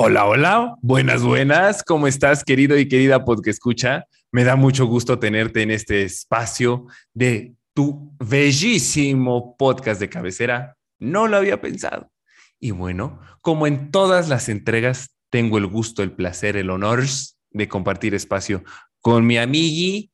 Hola, 0.00 0.26
hola, 0.26 0.76
buenas, 0.80 1.24
buenas. 1.24 1.82
¿Cómo 1.82 2.06
estás, 2.06 2.44
querido 2.44 2.78
y 2.78 2.86
querida 2.86 3.24
podcast 3.24 3.48
escucha? 3.48 4.06
Me 4.30 4.44
da 4.44 4.54
mucho 4.54 4.86
gusto 4.86 5.18
tenerte 5.18 5.60
en 5.62 5.72
este 5.72 6.04
espacio 6.04 6.86
de 7.14 7.56
tu 7.74 8.12
bellísimo 8.20 9.56
podcast 9.56 9.98
de 9.98 10.08
cabecera. 10.08 10.76
No 11.00 11.26
lo 11.26 11.36
había 11.36 11.60
pensado. 11.60 12.12
Y 12.60 12.70
bueno, 12.70 13.18
como 13.42 13.66
en 13.66 13.90
todas 13.90 14.28
las 14.28 14.48
entregas, 14.48 15.16
tengo 15.30 15.58
el 15.58 15.66
gusto, 15.66 16.04
el 16.04 16.12
placer, 16.12 16.56
el 16.56 16.70
honor 16.70 17.02
de 17.50 17.66
compartir 17.66 18.14
espacio 18.14 18.62
con 19.00 19.26
mi 19.26 19.36
amigui 19.36 20.12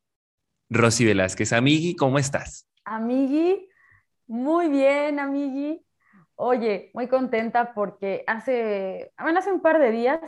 Rosy 0.70 1.04
Velázquez. 1.04 1.52
Amigui, 1.52 1.94
¿cómo 1.94 2.18
estás? 2.18 2.66
Amigui, 2.86 3.68
muy 4.26 4.70
bien, 4.70 5.18
amigui. 5.18 5.84
Oye, 6.36 6.90
muy 6.94 7.08
contenta 7.08 7.74
porque 7.74 8.24
hace, 8.26 9.12
bueno, 9.20 9.38
hace 9.38 9.52
un 9.52 9.60
par 9.62 9.78
de 9.78 9.90
días 9.92 10.20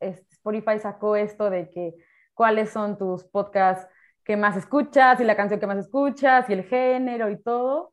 Spotify 0.00 0.78
sacó 0.80 1.14
esto 1.16 1.50
de 1.50 1.70
que 1.70 1.94
cuáles 2.34 2.70
son 2.70 2.98
tus 2.98 3.24
podcasts 3.24 3.86
que 4.24 4.36
más 4.36 4.56
escuchas 4.56 5.20
y 5.20 5.24
la 5.24 5.36
canción 5.36 5.60
que 5.60 5.66
más 5.68 5.78
escuchas 5.78 6.50
y 6.50 6.52
el 6.52 6.64
género 6.64 7.30
y 7.30 7.40
todo. 7.40 7.92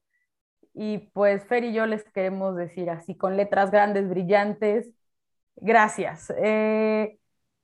Y 0.73 0.97
pues 1.13 1.45
Fer 1.45 1.63
y 1.63 1.73
yo 1.73 1.85
les 1.85 2.03
queremos 2.11 2.55
decir 2.55 2.89
así 2.89 3.15
con 3.15 3.37
letras 3.37 3.69
grandes, 3.71 4.09
brillantes, 4.09 4.91
gracias. 5.55 6.33
Eh, 6.37 7.19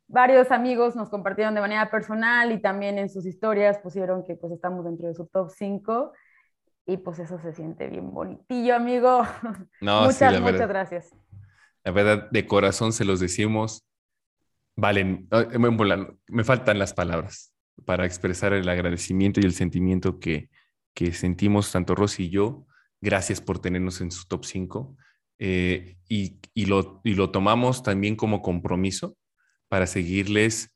varios 0.08 0.52
amigos 0.52 0.96
nos 0.96 1.10
compartieron 1.10 1.56
de 1.56 1.62
manera 1.62 1.90
personal 1.90 2.52
y 2.52 2.62
también 2.62 3.00
en 3.00 3.10
sus 3.10 3.26
historias 3.26 3.80
pusieron 3.80 4.24
que 4.24 4.36
pues 4.36 4.54
estamos 4.54 4.86
dentro 4.86 5.08
de 5.08 5.16
su 5.16 5.26
top 5.28 5.50
5 5.50 6.14
y 6.90 6.98
pues 6.98 7.20
eso 7.20 7.38
se 7.40 7.54
siente 7.54 7.88
bien 7.88 8.12
bonitillo, 8.12 8.76
amigo. 8.76 9.22
No, 9.82 10.02
muchas, 10.06 10.34
sí, 10.34 10.42
muchas 10.42 10.54
verdad. 10.54 10.68
gracias. 10.68 11.16
La 11.84 11.92
verdad, 11.92 12.30
de 12.32 12.48
corazón 12.48 12.94
se 12.94 13.06
los 13.06 13.20
decimos. 13.20 13.86
Valen, 14.76 15.28
eh, 15.32 15.60
me, 15.60 16.44
faltan 16.44 16.80
las 16.80 16.94
palabras 16.94 17.54
para 17.86 18.06
expresar 18.06 18.54
el 18.54 18.68
agradecimiento 18.68 19.40
y 19.40 19.44
el 19.44 19.54
sentimiento 19.54 20.20
que, 20.20 20.50
que 20.96 21.14
sentimos 21.14 21.72
tanto 21.72 21.94
Rosy 21.94 22.26
y 22.26 22.30
yo. 22.30 22.66
Gracias 23.02 23.40
por 23.40 23.60
tenernos 23.60 24.02
en 24.02 24.12
su 24.12 24.28
top 24.28 24.46
5. 24.46 24.98
y, 25.38 26.40
y 26.54 26.66
lo, 26.66 27.02
y 27.04 27.14
lo 27.14 27.30
tomamos 27.30 27.84
también 27.84 28.16
como 28.16 28.42
compromiso 28.42 29.16
para 29.70 29.86
seguirles 29.86 30.72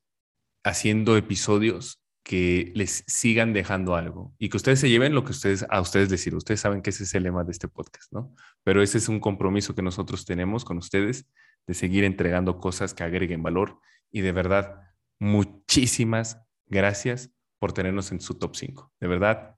haciendo 0.64 1.18
episodios 1.18 2.03
que 2.24 2.72
les 2.74 3.04
sigan 3.06 3.52
dejando 3.54 3.96
algo 3.96 4.34
y 4.40 4.50
que 4.50 4.58
ustedes 4.58 4.80
se 4.80 4.90
lleven 4.90 5.14
lo 5.14 5.26
que 5.26 5.32
ustedes 5.32 5.66
a 5.70 5.82
ustedes 5.82 6.10
les 6.10 6.22
sirve. 6.22 6.38
Ustedes 6.38 6.62
saben 6.62 6.82
que 6.82 6.90
ese 6.90 7.04
es 7.04 7.14
el 7.16 7.24
lema 7.24 7.44
de 7.44 7.52
este 7.52 7.68
podcast, 7.68 8.12
¿no? 8.14 8.34
Pero 8.64 8.82
ese 8.82 8.98
es 8.98 9.10
un 9.10 9.20
compromiso 9.20 9.76
que 9.76 9.82
nosotros 9.82 10.26
tenemos 10.26 10.64
con 10.64 10.78
ustedes 10.78 11.28
de 11.68 11.74
seguir 11.74 12.04
entregando 12.04 12.60
cosas 12.60 12.94
que 12.94 13.04
agreguen 13.04 13.44
valor 13.44 13.80
y 14.10 14.22
de 14.22 14.32
verdad, 14.32 14.82
muchísimas 15.20 16.42
gracias 16.68 17.32
por 17.60 17.74
tenernos 17.74 18.12
en 18.12 18.22
su 18.22 18.36
top 18.36 18.56
5. 18.56 18.94
De 19.00 19.08
verdad, 19.08 19.56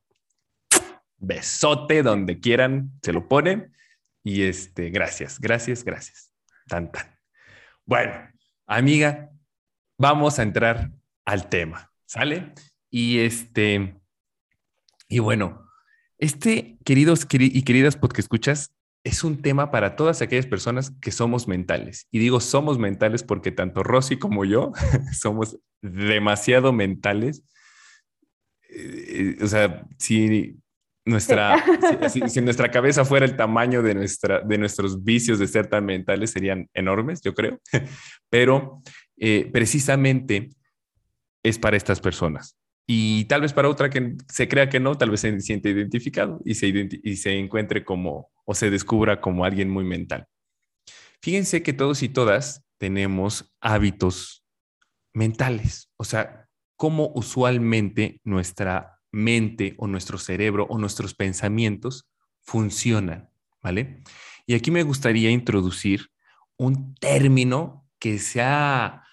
besote 1.17 2.03
donde 2.03 2.39
quieran, 2.39 2.91
se 3.01 3.13
lo 3.13 3.27
ponen 3.27 3.75
y 4.23 4.43
este, 4.43 4.89
gracias, 4.89 5.39
gracias, 5.39 5.83
gracias. 5.83 6.31
Tan, 6.67 6.91
tan. 6.91 7.15
Bueno, 7.85 8.13
amiga, 8.65 9.29
vamos 9.97 10.39
a 10.39 10.43
entrar 10.43 10.91
al 11.25 11.49
tema, 11.49 11.91
¿sale? 12.05 12.53
Y 12.89 13.19
este, 13.19 13.95
y 15.07 15.19
bueno, 15.19 15.69
este, 16.17 16.77
queridos 16.85 17.27
queri- 17.27 17.51
y 17.53 17.63
queridas 17.63 17.97
porque 17.97 18.21
escuchas, 18.21 18.71
es 19.03 19.23
un 19.23 19.41
tema 19.41 19.69
para 19.69 19.95
todas 19.95 20.21
aquellas 20.21 20.47
personas 20.47 20.91
que 20.99 21.11
somos 21.11 21.47
mentales. 21.47 22.07
Y 22.11 22.19
digo 22.19 22.39
somos 22.39 22.79
mentales 22.79 23.21
porque 23.23 23.51
tanto 23.51 23.83
Rosy 23.83 24.17
como 24.17 24.45
yo 24.45 24.71
somos 25.13 25.59
demasiado 25.81 26.73
mentales. 26.73 27.43
Eh, 28.69 29.37
o 29.41 29.47
sea, 29.47 29.85
si 29.99 30.57
nuestra, 31.05 31.63
si 32.09 32.41
nuestra 32.41 32.71
cabeza 32.71 33.05
fuera 33.05 33.25
el 33.27 33.35
tamaño 33.35 33.83
de, 33.83 33.93
nuestra, 33.93 34.41
de 34.41 34.57
nuestros 34.57 35.03
vicios 35.03 35.37
de 35.37 35.47
ser 35.47 35.67
tan 35.67 35.85
mentales, 35.85 36.31
serían 36.31 36.67
enormes, 36.73 37.21
yo 37.21 37.35
creo. 37.35 37.59
Pero 38.29 38.81
eh, 39.17 39.49
precisamente 39.53 40.49
es 41.47 41.59
para 41.59 41.77
estas 41.77 41.99
personas. 41.99 42.57
Y 42.87 43.25
tal 43.25 43.41
vez 43.41 43.53
para 43.53 43.69
otra 43.69 43.89
que 43.89 44.15
se 44.27 44.47
crea 44.47 44.69
que 44.69 44.79
no, 44.79 44.95
tal 44.97 45.09
vez 45.09 45.21
se 45.21 45.39
siente 45.41 45.69
identificado 45.69 46.39
y 46.45 46.55
se, 46.55 46.67
identi- 46.67 47.01
y 47.03 47.15
se 47.15 47.37
encuentre 47.37 47.83
como 47.83 48.31
o 48.45 48.53
se 48.53 48.69
descubra 48.69 49.21
como 49.21 49.43
alguien 49.43 49.69
muy 49.69 49.83
mental. 49.83 50.27
Fíjense 51.21 51.63
que 51.63 51.73
todos 51.73 52.03
y 52.03 52.09
todas 52.09 52.63
tenemos 52.77 53.55
hábitos 53.61 54.45
mentales, 55.13 55.89
o 55.97 56.03
sea, 56.03 56.47
cómo 56.75 57.11
usualmente 57.15 58.19
nuestra 58.23 58.99
mente 59.11 59.75
o 59.77 59.87
nuestro 59.87 60.17
cerebro 60.17 60.67
o 60.69 60.77
nuestros 60.77 61.15
pensamientos 61.15 62.07
funcionan, 62.41 63.29
¿vale? 63.63 64.03
Y 64.45 64.53
aquí 64.53 64.71
me 64.71 64.83
gustaría 64.83 65.31
introducir 65.31 66.09
un 66.57 66.93
término 66.95 67.87
que 67.97 68.19
sea, 68.19 69.03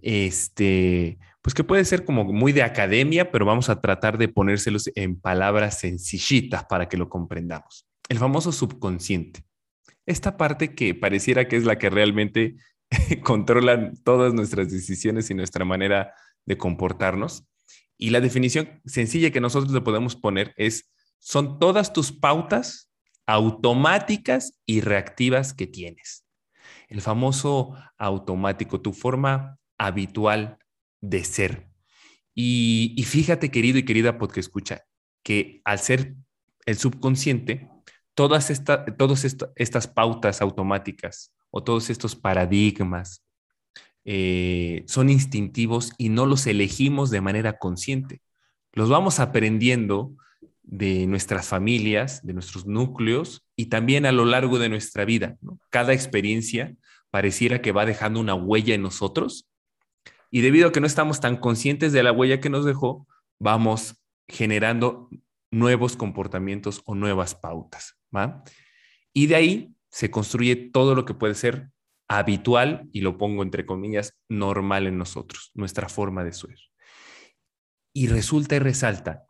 este, 0.00 1.18
pues 1.46 1.54
que 1.54 1.62
puede 1.62 1.84
ser 1.84 2.04
como 2.04 2.24
muy 2.24 2.50
de 2.50 2.64
academia, 2.64 3.30
pero 3.30 3.46
vamos 3.46 3.68
a 3.68 3.80
tratar 3.80 4.18
de 4.18 4.26
ponérselos 4.26 4.90
en 4.96 5.20
palabras 5.20 5.78
sencillitas 5.78 6.64
para 6.64 6.88
que 6.88 6.96
lo 6.96 7.08
comprendamos. 7.08 7.86
El 8.08 8.18
famoso 8.18 8.50
subconsciente. 8.50 9.44
Esta 10.06 10.36
parte 10.36 10.74
que 10.74 10.92
pareciera 10.96 11.46
que 11.46 11.54
es 11.54 11.62
la 11.62 11.78
que 11.78 11.88
realmente 11.88 12.56
controla 13.22 13.92
todas 14.02 14.34
nuestras 14.34 14.72
decisiones 14.72 15.30
y 15.30 15.34
nuestra 15.34 15.64
manera 15.64 16.14
de 16.46 16.58
comportarnos. 16.58 17.46
Y 17.96 18.10
la 18.10 18.20
definición 18.20 18.80
sencilla 18.84 19.30
que 19.30 19.40
nosotros 19.40 19.72
le 19.72 19.82
podemos 19.82 20.16
poner 20.16 20.52
es, 20.56 20.92
son 21.20 21.60
todas 21.60 21.92
tus 21.92 22.10
pautas 22.10 22.90
automáticas 23.24 24.58
y 24.66 24.80
reactivas 24.80 25.54
que 25.54 25.68
tienes. 25.68 26.26
El 26.88 27.02
famoso 27.02 27.76
automático, 27.98 28.80
tu 28.80 28.92
forma 28.92 29.60
habitual 29.78 30.58
de 31.10 31.24
ser. 31.24 31.68
Y, 32.34 32.94
y 32.96 33.04
fíjate, 33.04 33.50
querido 33.50 33.78
y 33.78 33.84
querida 33.84 34.18
porque 34.18 34.40
escucha, 34.40 34.84
que 35.22 35.60
al 35.64 35.78
ser 35.78 36.14
el 36.66 36.76
subconsciente, 36.76 37.68
todas 38.14 38.62
todas 38.98 39.24
esta- 39.24 39.52
estas 39.56 39.86
pautas 39.88 40.40
automáticas 40.40 41.32
o 41.50 41.62
todos 41.62 41.90
estos 41.90 42.16
paradigmas 42.16 43.22
eh, 44.04 44.84
son 44.86 45.10
instintivos 45.10 45.92
y 45.98 46.10
no 46.10 46.26
los 46.26 46.46
elegimos 46.46 47.10
de 47.10 47.20
manera 47.20 47.58
consciente. 47.58 48.20
Los 48.72 48.88
vamos 48.88 49.18
aprendiendo 49.18 50.14
de 50.62 51.06
nuestras 51.06 51.48
familias, 51.48 52.24
de 52.24 52.34
nuestros 52.34 52.66
núcleos 52.66 53.44
y 53.56 53.66
también 53.66 54.06
a 54.06 54.12
lo 54.12 54.24
largo 54.24 54.58
de 54.58 54.68
nuestra 54.68 55.04
vida. 55.04 55.36
Cada 55.70 55.92
experiencia 55.92 56.74
pareciera 57.10 57.62
que 57.62 57.72
va 57.72 57.86
dejando 57.86 58.20
una 58.20 58.34
huella 58.34 58.74
en 58.74 58.82
nosotros 58.82 59.48
y 60.30 60.40
debido 60.40 60.68
a 60.68 60.72
que 60.72 60.80
no 60.80 60.86
estamos 60.86 61.20
tan 61.20 61.36
conscientes 61.36 61.92
de 61.92 62.02
la 62.02 62.12
huella 62.12 62.40
que 62.40 62.50
nos 62.50 62.64
dejó, 62.64 63.06
vamos 63.38 64.02
generando 64.28 65.08
nuevos 65.50 65.96
comportamientos 65.96 66.82
o 66.84 66.94
nuevas 66.94 67.34
pautas. 67.34 67.98
¿va? 68.14 68.42
Y 69.12 69.26
de 69.26 69.36
ahí 69.36 69.74
se 69.90 70.10
construye 70.10 70.56
todo 70.56 70.94
lo 70.94 71.04
que 71.04 71.14
puede 71.14 71.34
ser 71.34 71.70
habitual, 72.08 72.88
y 72.92 73.00
lo 73.00 73.18
pongo 73.18 73.42
entre 73.42 73.66
comillas, 73.66 74.16
normal 74.28 74.86
en 74.86 74.96
nosotros, 74.98 75.50
nuestra 75.54 75.88
forma 75.88 76.22
de 76.22 76.32
ser. 76.32 76.58
Y 77.92 78.08
resulta 78.08 78.54
y 78.56 78.58
resalta 78.60 79.24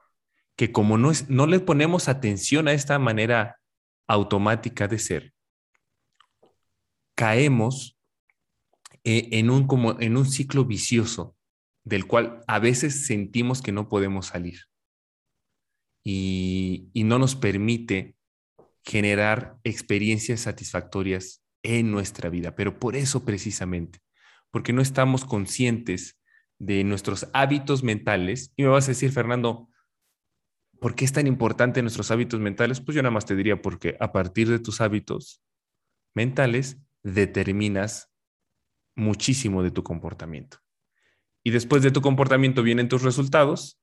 que 0.57 0.73
como 0.73 0.99
no, 0.99 1.11
es, 1.11 1.31
no 1.31 1.47
le 1.47 1.61
ponemos 1.61 2.09
atención 2.09 2.69
a 2.69 2.73
esta 2.73 2.99
manera 2.99 3.61
automática 4.09 4.89
de 4.89 4.99
ser, 4.99 5.35
caemos 7.15 7.96
eh, 9.08 9.29
en, 9.38 9.50
un, 9.50 9.69
como, 9.69 10.00
en 10.00 10.17
un 10.17 10.26
ciclo 10.26 10.64
vicioso 10.64 11.37
del 11.85 12.08
cual 12.08 12.43
a 12.49 12.58
veces 12.58 13.06
sentimos 13.06 13.62
que 13.62 13.70
no 13.70 13.88
podemos 13.88 14.26
salir 14.26 14.62
y, 16.05 16.88
y 16.93 17.05
no 17.05 17.20
nos 17.20 17.37
permite 17.37 18.17
generar 18.82 19.58
experiencias 19.62 20.41
satisfactorias 20.41 21.44
en 21.62 21.93
nuestra 21.93 22.31
vida, 22.31 22.56
pero 22.56 22.81
por 22.81 22.97
eso 22.97 23.25
precisamente, 23.25 24.00
porque 24.50 24.73
no 24.73 24.82
estamos 24.82 25.25
conscientes 25.25 26.19
de 26.59 26.82
nuestros 26.82 27.29
hábitos 27.32 27.85
mentales. 27.85 28.52
Y 28.56 28.64
me 28.64 28.70
vas 28.70 28.87
a 28.87 28.93
decir, 28.93 29.12
Fernando, 29.12 29.69
¿por 30.81 30.97
qué 30.97 31.05
es 31.05 31.12
tan 31.12 31.29
importante 31.29 31.81
nuestros 31.81 32.11
hábitos 32.11 32.41
mentales? 32.41 32.81
Pues 32.81 32.97
yo 32.97 33.02
nada 33.02 33.12
más 33.12 33.26
te 33.26 33.37
diría, 33.37 33.62
porque 33.62 33.97
a 34.00 34.11
partir 34.11 34.49
de 34.49 34.59
tus 34.59 34.81
hábitos 34.81 35.43
mentales 36.12 36.79
determinas 37.05 38.11
muchísimo 38.97 39.63
de 39.63 39.71
tu 39.71 39.85
comportamiento. 39.85 40.59
Y 41.45 41.51
después 41.51 41.83
de 41.83 41.93
tu 41.93 42.01
comportamiento 42.01 42.65
vienen 42.65 42.89
tus 42.89 43.03
resultados. 43.03 43.79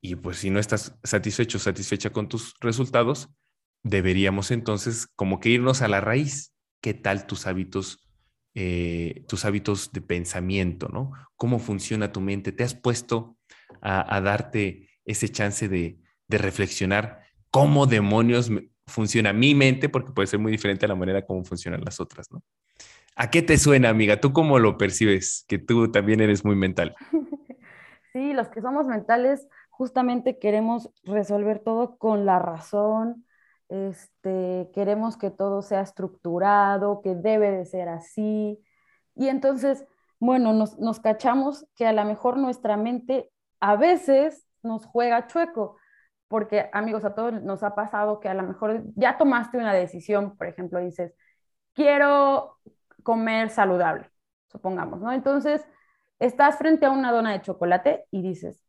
Y 0.00 0.14
pues 0.14 0.38
si 0.38 0.48
no 0.48 0.58
estás 0.58 0.98
satisfecho, 1.04 1.58
satisfecha 1.58 2.10
con 2.10 2.28
tus 2.28 2.54
resultados, 2.60 3.28
deberíamos 3.82 4.50
entonces 4.50 5.06
como 5.14 5.40
que 5.40 5.50
irnos 5.50 5.82
a 5.82 5.88
la 5.88 6.00
raíz. 6.00 6.54
¿Qué 6.80 6.94
tal 6.94 7.26
tus 7.26 7.46
hábitos, 7.46 8.08
eh, 8.54 9.26
tus 9.28 9.44
hábitos 9.44 9.92
de 9.92 10.00
pensamiento, 10.00 10.88
no? 10.88 11.12
¿Cómo 11.36 11.58
funciona 11.58 12.12
tu 12.12 12.22
mente? 12.22 12.52
¿Te 12.52 12.64
has 12.64 12.74
puesto 12.74 13.36
a, 13.82 14.18
darte 14.22 14.88
ese 15.04 15.28
chance 15.28 15.68
de, 15.68 15.98
de, 16.28 16.38
reflexionar 16.38 17.20
cómo 17.50 17.86
demonios 17.86 18.50
funciona 18.86 19.34
mi 19.34 19.54
mente? 19.54 19.90
Porque 19.90 20.12
puede 20.12 20.28
ser 20.28 20.38
muy 20.38 20.50
diferente 20.50 20.86
a 20.86 20.88
la 20.88 20.94
manera 20.94 21.26
como 21.26 21.44
funcionan 21.44 21.82
las 21.84 22.00
otras. 22.00 22.28
¿A 23.22 23.30
qué 23.30 23.42
te 23.42 23.58
suena, 23.58 23.90
amiga? 23.90 24.18
¿Tú 24.18 24.32
cómo 24.32 24.58
lo 24.58 24.78
percibes? 24.78 25.44
Que 25.46 25.58
tú 25.58 25.92
también 25.92 26.22
eres 26.22 26.42
muy 26.44 26.56
mental. 26.56 26.96
Sí, 28.12 28.32
los 28.32 28.48
que 28.48 28.60
somos 28.60 28.86
mentales 28.86 29.46
justamente 29.70 30.40
queremos 30.40 30.90
resolver 31.04 31.60
todo 31.60 31.96
con 31.96 32.26
la 32.26 32.40
razón, 32.40 33.24
este, 33.68 34.68
queremos 34.74 35.16
que 35.16 35.30
todo 35.30 35.62
sea 35.62 35.82
estructurado, 35.82 37.02
que 37.02 37.14
debe 37.14 37.52
de 37.52 37.64
ser 37.66 37.88
así. 37.88 38.58
Y 39.14 39.28
entonces, 39.28 39.86
bueno, 40.18 40.52
nos, 40.52 40.76
nos 40.80 40.98
cachamos 40.98 41.68
que 41.76 41.86
a 41.86 41.92
lo 41.92 42.04
mejor 42.04 42.36
nuestra 42.36 42.76
mente 42.76 43.30
a 43.60 43.76
veces 43.76 44.44
nos 44.64 44.86
juega 44.86 45.28
chueco, 45.28 45.76
porque 46.26 46.68
amigos, 46.72 47.04
a 47.04 47.14
todos 47.14 47.40
nos 47.40 47.62
ha 47.62 47.76
pasado 47.76 48.18
que 48.18 48.28
a 48.28 48.34
lo 48.34 48.42
mejor 48.42 48.82
ya 48.96 49.18
tomaste 49.18 49.56
una 49.56 49.72
decisión, 49.72 50.36
por 50.36 50.48
ejemplo, 50.48 50.80
dices, 50.80 51.14
quiero 51.74 52.58
comer 53.02 53.50
saludable, 53.50 54.10
supongamos, 54.48 55.00
¿no? 55.00 55.12
Entonces, 55.12 55.66
estás 56.18 56.56
frente 56.58 56.86
a 56.86 56.90
una 56.90 57.12
dona 57.12 57.32
de 57.32 57.42
chocolate 57.42 58.06
y 58.10 58.22
dices, 58.22 58.64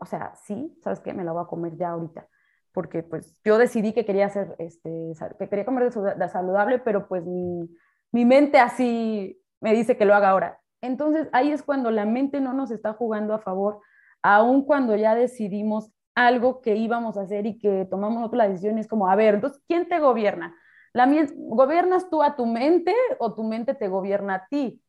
o 0.00 0.06
sea, 0.06 0.34
sí, 0.36 0.76
¿sabes 0.82 1.00
qué? 1.00 1.12
Me 1.14 1.24
la 1.24 1.32
voy 1.32 1.42
a 1.44 1.46
comer 1.46 1.76
ya 1.76 1.90
ahorita, 1.90 2.28
porque 2.72 3.02
pues 3.02 3.40
yo 3.44 3.58
decidí 3.58 3.92
que 3.92 4.04
quería 4.04 4.26
hacer, 4.26 4.54
este, 4.58 5.12
que 5.38 5.48
quería 5.48 5.64
comer 5.64 5.92
de 5.92 6.28
saludable, 6.28 6.78
pero 6.78 7.06
pues 7.08 7.24
mi, 7.24 7.68
mi 8.12 8.24
mente 8.24 8.58
así 8.58 9.40
me 9.60 9.72
dice 9.74 9.96
que 9.96 10.04
lo 10.04 10.14
haga 10.14 10.30
ahora. 10.30 10.60
Entonces, 10.80 11.28
ahí 11.32 11.50
es 11.50 11.62
cuando 11.62 11.90
la 11.90 12.04
mente 12.04 12.40
no 12.40 12.52
nos 12.52 12.70
está 12.70 12.92
jugando 12.92 13.32
a 13.34 13.38
favor, 13.38 13.80
aun 14.22 14.64
cuando 14.64 14.96
ya 14.96 15.14
decidimos 15.14 15.90
algo 16.14 16.60
que 16.60 16.76
íbamos 16.76 17.16
a 17.16 17.22
hacer 17.22 17.46
y 17.46 17.58
que 17.58 17.86
tomamos 17.90 18.24
otra 18.24 18.48
decisión, 18.48 18.78
es 18.78 18.86
como, 18.86 19.08
a 19.08 19.16
ver, 19.16 19.34
entonces, 19.34 19.62
¿quién 19.66 19.88
te 19.88 19.98
gobierna? 19.98 20.54
La, 20.94 21.06
¿Gobiernas 21.34 22.08
tú 22.08 22.22
a 22.22 22.36
tu 22.36 22.46
mente 22.46 22.94
o 23.18 23.34
tu 23.34 23.42
mente 23.42 23.74
te 23.74 23.88
gobierna 23.88 24.34
a 24.36 24.46
ti? 24.46 24.80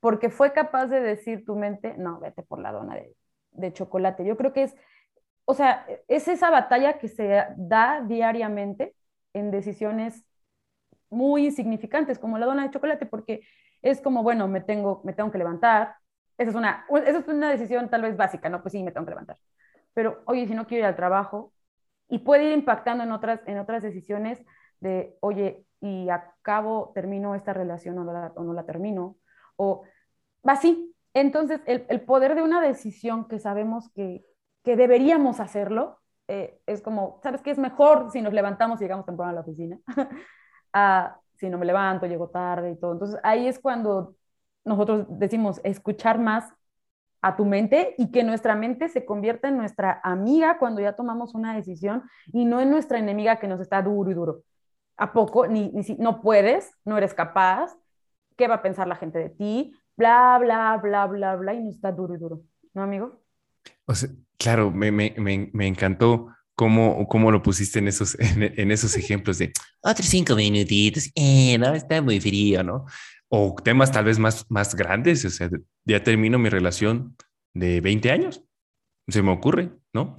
Porque 0.00 0.28
fue 0.28 0.52
capaz 0.52 0.86
de 0.86 1.00
decir 1.00 1.46
tu 1.46 1.56
mente, 1.56 1.94
no, 1.96 2.20
vete 2.20 2.42
por 2.42 2.60
la 2.60 2.72
dona 2.72 2.94
de, 3.52 3.72
chocolate. 3.72 4.24
Yo 4.26 4.36
creo 4.36 4.52
que 4.52 4.64
es, 4.64 4.76
o 5.46 5.54
sea, 5.54 5.86
es 6.08 6.28
esa 6.28 6.50
batalla 6.50 6.98
que 6.98 7.08
se 7.08 7.46
da 7.56 8.02
diariamente 8.06 8.94
en 9.32 9.50
decisiones 9.50 10.26
muy 11.08 11.46
insignificantes, 11.46 12.18
como 12.18 12.36
la 12.36 12.46
dona 12.46 12.64
de 12.64 12.70
chocolate, 12.70 13.06
porque 13.06 13.40
es 13.80 14.02
como, 14.02 14.22
bueno, 14.22 14.48
me 14.48 14.60
tengo, 14.60 15.00
me 15.04 15.14
tengo 15.14 15.30
que 15.30 15.38
levantar. 15.38 15.96
Esa 16.36 16.50
es, 16.50 16.56
una, 16.56 16.84
esa 17.06 17.18
es 17.18 17.28
una 17.28 17.50
decisión 17.50 17.88
tal 17.88 18.02
vez 18.02 18.16
básica, 18.16 18.50
¿no? 18.50 18.60
Pues 18.60 18.72
sí, 18.72 18.82
me 18.82 18.92
tengo 18.92 19.06
que 19.06 19.12
levantar. 19.12 19.38
Pero, 19.94 20.22
oye, 20.26 20.46
si 20.46 20.54
no 20.54 20.66
quiero 20.66 20.82
ir 20.82 20.86
al 20.86 20.96
trabajo, 20.96 21.54
y 22.08 22.18
puede 22.18 22.44
ir 22.44 22.52
impactando 22.52 23.04
en 23.04 23.12
otras, 23.12 23.40
en 23.46 23.58
otras 23.58 23.82
decisiones 23.82 24.44
de, 24.80 25.16
oye, 25.20 25.64
y 25.80 26.08
acabo, 26.08 26.92
termino 26.94 27.34
esta 27.34 27.52
relación 27.52 27.98
o, 27.98 28.04
no 28.04 28.52
la 28.52 28.64
termino, 28.64 29.16
o 29.56 29.82
así. 30.44 30.94
Entonces, 31.14 31.60
el, 31.66 32.00
poder 32.02 32.34
de 32.34 32.42
una 32.42 32.60
decisión 32.60 33.26
que 33.26 33.38
sabemos 33.38 33.90
que, 33.94 34.24
que 34.62 34.76
deberíamos 34.76 35.40
hacerlo, 35.40 35.98
eh, 36.28 36.60
es 36.66 36.82
como, 36.82 37.20
¿sabes 37.22 37.40
qué? 37.42 37.50
Es 37.52 37.58
mejor 37.58 38.10
si 38.10 38.20
nos 38.20 38.32
levantamos 38.32 38.80
y 38.80 38.84
llegamos 38.84 39.06
temprano 39.06 39.30
a 39.30 39.34
la 39.34 39.40
oficina, 39.40 39.78
a 40.72 41.20
si 41.36 41.48
no 41.48 41.58
me 41.58 41.66
levanto, 41.66 42.06
llego 42.06 42.28
tarde 42.28 42.72
y 42.72 42.76
todo. 42.76 42.92
Entonces, 42.92 43.20
ahí 43.22 43.46
es 43.46 43.58
cuando 43.58 44.16
nosotros 44.64 45.06
decimos 45.08 45.60
escuchar 45.64 46.18
más 46.18 46.52
a 47.22 47.36
tu 47.36 47.44
mente 47.44 47.94
y 47.98 48.10
que 48.10 48.24
nuestra 48.24 48.54
mente 48.54 48.88
se 48.88 49.04
convierta 49.04 49.48
en 49.48 49.56
nuestra 49.56 50.00
amiga 50.02 50.58
cuando 50.58 50.80
ya 50.80 50.94
tomamos 50.94 51.34
una 51.34 51.54
decisión 51.54 52.02
y 52.26 52.44
no 52.44 52.60
en 52.60 52.70
nuestra 52.70 52.98
enemiga 52.98 53.38
que 53.38 53.48
nos 53.48 53.60
está 53.60 53.82
duro 53.82 54.10
y 54.10 54.14
duro. 54.14 54.42
¿A 54.96 55.12
poco? 55.12 55.46
Ni, 55.46 55.70
ni 55.70 55.82
si, 55.82 55.94
no 55.96 56.20
puedes, 56.20 56.72
no 56.84 56.96
eres 56.96 57.14
capaz. 57.14 57.76
¿Qué 58.36 58.48
va 58.48 58.56
a 58.56 58.62
pensar 58.62 58.86
la 58.86 58.96
gente 58.96 59.18
de 59.18 59.30
ti? 59.30 59.74
Bla, 59.96 60.38
bla, 60.40 60.78
bla, 60.82 61.06
bla, 61.06 61.36
bla. 61.36 61.54
Y 61.54 61.62
no 61.62 61.70
está 61.70 61.92
duro 61.92 62.14
y 62.14 62.18
duro. 62.18 62.42
¿No, 62.74 62.82
amigo? 62.82 63.22
Claro, 64.38 64.70
me, 64.70 64.92
me, 64.92 65.14
me, 65.16 65.50
me 65.52 65.66
encantó 65.66 66.28
cómo, 66.54 67.06
cómo, 67.08 67.30
lo 67.30 67.42
pusiste 67.42 67.78
en 67.78 67.88
esos, 67.88 68.16
en, 68.18 68.70
esos 68.70 68.96
ejemplos 68.96 69.38
de 69.38 69.52
otros 69.80 70.06
cinco 70.06 70.34
minutitos. 70.34 71.10
Eh, 71.14 71.56
no, 71.58 71.74
está 71.74 72.02
muy 72.02 72.20
frío, 72.20 72.62
¿no? 72.62 72.86
O 73.28 73.54
temas 73.62 73.90
tal 73.92 74.04
vez 74.04 74.18
más, 74.18 74.46
más 74.50 74.74
grandes. 74.74 75.24
O 75.24 75.30
sea, 75.30 75.50
ya 75.84 76.02
termino 76.02 76.38
mi 76.38 76.48
relación 76.48 77.16
de 77.54 77.80
20 77.80 78.10
años. 78.10 78.42
Se 79.08 79.22
me 79.22 79.30
ocurre, 79.30 79.70
¿no? 79.92 80.16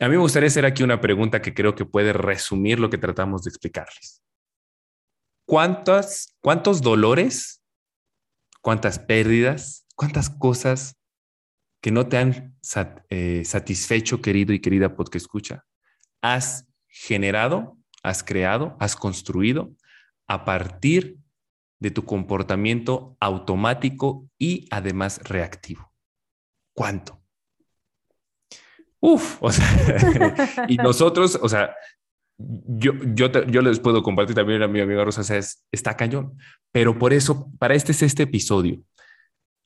A 0.00 0.08
mí 0.08 0.16
me 0.16 0.22
gustaría 0.22 0.48
hacer 0.48 0.66
aquí 0.66 0.82
una 0.82 1.00
pregunta 1.00 1.40
que 1.40 1.54
creo 1.54 1.74
que 1.76 1.84
puede 1.84 2.12
resumir 2.12 2.80
lo 2.80 2.90
que 2.90 2.98
tratamos 2.98 3.44
de 3.44 3.50
explicarles. 3.50 4.22
¿Cuántos, 5.46 6.34
cuántos 6.40 6.82
dolores, 6.82 7.62
cuántas 8.60 8.98
pérdidas, 8.98 9.86
cuántas 9.94 10.30
cosas 10.30 10.96
que 11.80 11.92
no 11.92 12.08
te 12.08 12.16
han 12.16 12.56
eh, 13.10 13.42
satisfecho, 13.44 14.20
querido 14.20 14.52
y 14.52 14.60
querida 14.60 14.96
porque 14.96 15.18
escucha, 15.18 15.64
has 16.22 16.66
generado, 16.88 17.78
has 18.02 18.24
creado, 18.24 18.76
has 18.80 18.96
construido 18.96 19.76
a 20.26 20.44
partir 20.44 21.18
de 21.78 21.90
tu 21.90 22.04
comportamiento 22.04 23.16
automático 23.20 24.28
y 24.38 24.66
además 24.70 25.20
reactivo? 25.22 25.92
¿Cuánto? 26.72 27.23
Uf, 29.06 29.36
o 29.42 29.52
sea, 29.52 29.66
y 30.66 30.78
nosotros, 30.78 31.38
o 31.42 31.46
sea, 31.46 31.76
yo, 32.38 32.94
yo, 33.14 33.30
yo 33.44 33.60
les 33.60 33.78
puedo 33.78 34.02
compartir 34.02 34.34
también 34.34 34.62
a 34.62 34.66
mi 34.66 34.80
amiga 34.80 35.04
Rosa, 35.04 35.20
o 35.20 35.24
sea, 35.24 35.38
está 35.70 35.94
cañón, 35.94 36.38
pero 36.72 36.98
por 36.98 37.12
eso, 37.12 37.52
para 37.58 37.74
este 37.74 37.92
es 37.92 38.00
este 38.00 38.22
episodio, 38.22 38.80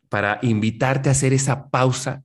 para 0.09 0.41
invitarte 0.43 1.09
a 1.09 1.13
hacer 1.13 1.33
esa 1.33 1.71
pausa 1.71 2.25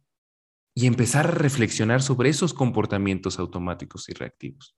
y 0.73 0.87
empezar 0.87 1.27
a 1.27 1.31
reflexionar 1.31 2.01
sobre 2.01 2.29
esos 2.29 2.51
comportamientos 2.51 3.37
automáticos 3.37 4.09
y 4.09 4.13
reactivos. 4.13 4.75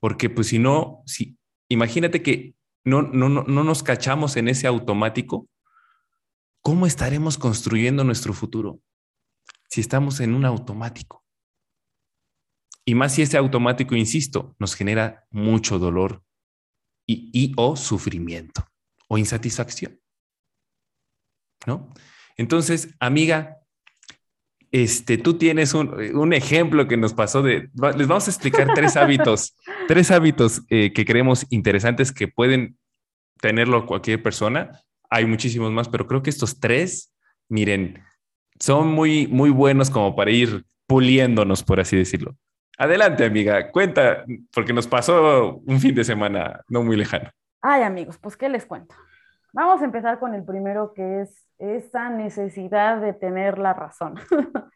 Porque 0.00 0.28
pues 0.30 0.48
si 0.48 0.58
no, 0.58 1.04
si, 1.06 1.38
imagínate 1.68 2.20
que 2.20 2.56
no, 2.82 3.02
no, 3.02 3.28
no, 3.28 3.44
no 3.44 3.62
nos 3.62 3.84
cachamos 3.84 4.36
en 4.36 4.48
ese 4.48 4.66
automático, 4.66 5.48
¿cómo 6.62 6.84
estaremos 6.84 7.38
construyendo 7.38 8.02
nuestro 8.02 8.32
futuro 8.32 8.80
si 9.70 9.80
estamos 9.80 10.18
en 10.18 10.34
un 10.34 10.46
automático? 10.46 11.23
Y 12.84 12.94
más 12.94 13.14
si 13.14 13.22
ese 13.22 13.38
automático, 13.38 13.94
insisto, 13.94 14.54
nos 14.58 14.74
genera 14.74 15.26
mucho 15.30 15.78
dolor 15.78 16.22
y, 17.06 17.52
o 17.56 17.76
sufrimiento 17.76 18.66
o 19.08 19.18
insatisfacción. 19.18 20.00
¿No? 21.66 21.92
Entonces, 22.36 22.94
amiga, 23.00 23.58
este, 24.70 25.16
tú 25.18 25.34
tienes 25.34 25.72
un, 25.72 26.32
ejemplo 26.32 26.86
que 26.88 26.96
nos 26.96 27.14
pasó 27.14 27.42
de, 27.42 27.70
les 27.96 28.06
vamos 28.06 28.26
a 28.26 28.30
explicar 28.30 28.68
tres 28.74 28.96
hábitos, 28.96 29.56
tres 29.88 30.10
hábitos 30.10 30.62
eh, 30.68 30.92
que 30.92 31.04
creemos 31.04 31.46
interesantes 31.50 32.12
que 32.12 32.28
pueden 32.28 32.76
tenerlo 33.40 33.86
cualquier 33.86 34.22
persona. 34.22 34.82
Hay 35.08 35.26
muchísimos 35.26 35.72
más, 35.72 35.88
pero 35.88 36.06
creo 36.06 36.22
que 36.22 36.30
estos 36.30 36.60
tres, 36.60 37.14
miren, 37.48 38.02
son 38.58 38.88
muy, 38.88 39.26
muy 39.26 39.50
buenos 39.50 39.90
como 39.90 40.14
para 40.16 40.30
ir 40.30 40.64
puliéndonos, 40.86 41.62
por 41.62 41.80
así 41.80 41.96
decirlo. 41.96 42.36
Adelante, 42.78 43.24
amiga, 43.24 43.70
cuenta, 43.70 44.24
porque 44.52 44.72
nos 44.72 44.86
pasó 44.86 45.58
un 45.66 45.78
fin 45.80 45.94
de 45.94 46.04
semana 46.04 46.60
no 46.68 46.82
muy 46.82 46.96
lejano. 46.96 47.30
Ay, 47.62 47.82
amigos, 47.82 48.18
pues, 48.18 48.36
¿qué 48.36 48.48
les 48.48 48.66
cuento? 48.66 48.94
Vamos 49.52 49.80
a 49.80 49.84
empezar 49.84 50.18
con 50.18 50.34
el 50.34 50.44
primero, 50.44 50.92
que 50.94 51.22
es 51.22 51.46
esa 51.58 52.10
necesidad 52.10 53.00
de 53.00 53.12
tener 53.12 53.58
la 53.58 53.72
razón. 53.74 54.14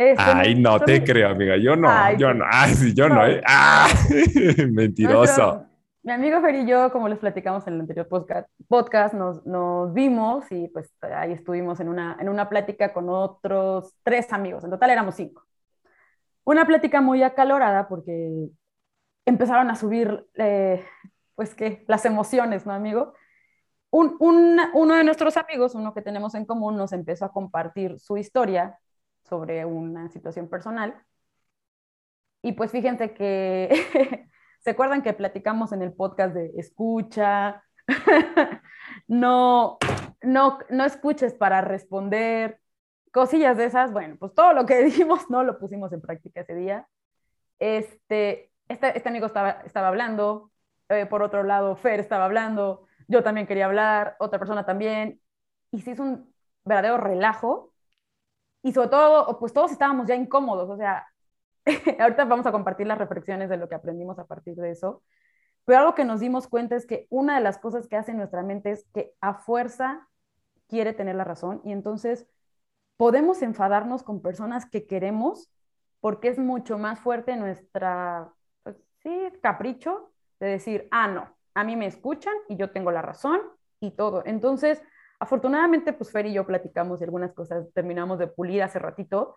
Este, 0.00 0.22
Ay, 0.22 0.54
no 0.54 0.78
te 0.78 1.02
creo, 1.02 1.28
amiga. 1.30 1.56
Yo 1.56 1.74
no, 1.74 1.88
Ay, 1.90 2.16
yo 2.16 2.32
no. 2.32 2.44
Ay, 2.48 2.72
sí, 2.74 2.94
yo 2.94 3.08
no, 3.08 3.16
No. 3.16 3.26
¿eh? 3.26 3.42
¡Ah! 3.44 3.88
Mentiroso. 4.70 5.16
nuestro- 5.18 5.66
mi 6.04 6.12
amigo 6.12 6.40
Fer 6.40 6.54
y 6.54 6.66
yo, 6.68 6.92
como 6.92 7.08
les 7.08 7.18
platicamos 7.18 7.66
en 7.66 7.74
el 7.74 7.80
anterior 7.80 8.06
podcast, 8.06 8.48
podcast 8.68 9.12
nos, 9.12 9.44
nos 9.44 9.92
vimos 9.92 10.44
y 10.52 10.68
pues 10.68 10.94
ahí 11.02 11.32
estuvimos 11.32 11.80
en 11.80 11.88
una, 11.88 12.16
en 12.20 12.28
una 12.28 12.48
plática 12.48 12.92
con 12.92 13.08
otros 13.08 13.92
tres 14.04 14.32
amigos. 14.32 14.62
En 14.62 14.70
total 14.70 14.90
éramos 14.90 15.16
cinco. 15.16 15.42
Una 16.48 16.64
plática 16.64 17.02
muy 17.02 17.22
acalorada 17.22 17.88
porque 17.88 18.48
empezaron 19.26 19.68
a 19.70 19.74
subir, 19.76 20.26
eh, 20.36 20.82
pues 21.34 21.54
que 21.54 21.84
las 21.88 22.06
emociones, 22.06 22.64
¿no, 22.64 22.72
amigo? 22.72 23.12
Un, 23.90 24.16
un- 24.18 24.58
uno 24.72 24.94
de 24.94 25.04
nuestros 25.04 25.36
amigos, 25.36 25.74
uno 25.74 25.92
que 25.92 26.00
tenemos 26.00 26.34
en 26.34 26.46
común, 26.46 26.78
nos 26.78 26.94
empezó 26.94 27.26
a 27.26 27.32
compartir 27.32 27.98
su 28.00 28.16
historia 28.16 28.78
sobre 29.24 29.66
una 29.66 30.08
situación 30.08 30.48
personal. 30.48 30.94
Y 32.40 32.52
pues 32.52 32.70
fíjense 32.70 33.12
que, 33.12 33.68
¿se 34.60 34.70
acuerdan 34.70 35.02
que 35.02 35.12
platicamos 35.12 35.72
en 35.72 35.82
el 35.82 35.92
podcast 35.92 36.34
de 36.34 36.50
escucha? 36.56 37.62
no, 39.06 39.76
no, 40.22 40.58
no 40.70 40.84
escuches 40.86 41.34
para 41.34 41.60
responder, 41.60 42.58
cosillas 43.12 43.56
de 43.56 43.66
esas. 43.66 43.92
Bueno, 43.92 44.16
pues 44.18 44.34
todo 44.34 44.52
lo 44.52 44.66
que 44.66 44.78
dijimos 44.84 45.28
no 45.30 45.42
lo 45.44 45.58
pusimos 45.58 45.92
en 45.92 46.00
práctica 46.00 46.40
ese 46.40 46.54
día. 46.54 46.88
Este, 47.58 48.50
este, 48.68 48.96
este 48.96 49.08
amigo 49.08 49.26
estaba, 49.26 49.62
estaba 49.64 49.88
hablando, 49.88 50.50
eh, 50.88 51.06
por 51.06 51.22
otro 51.22 51.42
lado, 51.42 51.76
Fer 51.76 52.00
estaba 52.00 52.24
hablando, 52.24 52.86
yo 53.08 53.22
también 53.22 53.46
quería 53.46 53.66
hablar, 53.66 54.16
otra 54.20 54.38
persona 54.38 54.64
también, 54.64 55.20
y 55.70 55.80
se 55.82 55.92
hizo 55.92 56.02
un 56.02 56.34
verdadero 56.64 56.98
relajo, 56.98 57.72
y 58.62 58.72
sobre 58.72 58.88
todo, 58.88 59.38
pues 59.38 59.52
todos 59.52 59.72
estábamos 59.72 60.06
ya 60.06 60.14
incómodos, 60.14 60.68
o 60.70 60.76
sea, 60.76 61.06
ahorita 62.00 62.24
vamos 62.24 62.46
a 62.46 62.52
compartir 62.52 62.86
las 62.86 62.98
reflexiones 62.98 63.48
de 63.48 63.56
lo 63.56 63.68
que 63.68 63.74
aprendimos 63.74 64.18
a 64.18 64.26
partir 64.26 64.54
de 64.56 64.70
eso, 64.70 65.02
pero 65.64 65.80
algo 65.80 65.94
que 65.94 66.04
nos 66.04 66.20
dimos 66.20 66.48
cuenta 66.48 66.76
es 66.76 66.86
que 66.86 67.06
una 67.10 67.36
de 67.36 67.42
las 67.42 67.58
cosas 67.58 67.88
que 67.88 67.96
hace 67.96 68.14
nuestra 68.14 68.42
mente 68.42 68.70
es 68.70 68.86
que 68.94 69.12
a 69.20 69.34
fuerza 69.34 70.08
quiere 70.68 70.92
tener 70.94 71.16
la 71.16 71.24
razón, 71.24 71.60
y 71.64 71.72
entonces 71.72 72.26
podemos 72.98 73.40
enfadarnos 73.42 74.02
con 74.02 74.20
personas 74.20 74.66
que 74.66 74.86
queremos 74.86 75.50
porque 76.00 76.28
es 76.28 76.38
mucho 76.38 76.78
más 76.78 77.00
fuerte 77.00 77.36
nuestra, 77.36 78.30
pues 78.62 78.76
sí, 79.02 79.10
capricho 79.40 80.10
de 80.40 80.48
decir, 80.48 80.88
ah, 80.90 81.08
no, 81.08 81.34
a 81.54 81.64
mí 81.64 81.76
me 81.76 81.86
escuchan 81.86 82.34
y 82.48 82.56
yo 82.56 82.70
tengo 82.70 82.90
la 82.90 83.00
razón 83.00 83.40
y 83.80 83.92
todo. 83.92 84.22
Entonces, 84.26 84.82
afortunadamente, 85.20 85.92
pues 85.92 86.10
Fer 86.10 86.26
y 86.26 86.32
yo 86.34 86.46
platicamos 86.46 87.00
y 87.00 87.04
algunas 87.04 87.32
cosas 87.32 87.72
terminamos 87.72 88.18
de 88.18 88.26
pulir 88.26 88.62
hace 88.62 88.78
ratito, 88.78 89.36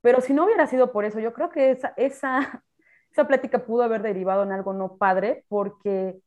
pero 0.00 0.20
si 0.20 0.32
no 0.32 0.46
hubiera 0.46 0.66
sido 0.66 0.90
por 0.90 1.04
eso, 1.04 1.20
yo 1.20 1.32
creo 1.32 1.50
que 1.50 1.70
esa, 1.70 1.92
esa, 1.96 2.64
esa 3.10 3.26
plática 3.26 3.64
pudo 3.64 3.82
haber 3.82 4.02
derivado 4.02 4.42
en 4.42 4.52
algo 4.52 4.72
no 4.72 4.96
padre, 4.96 5.44
porque 5.48 6.18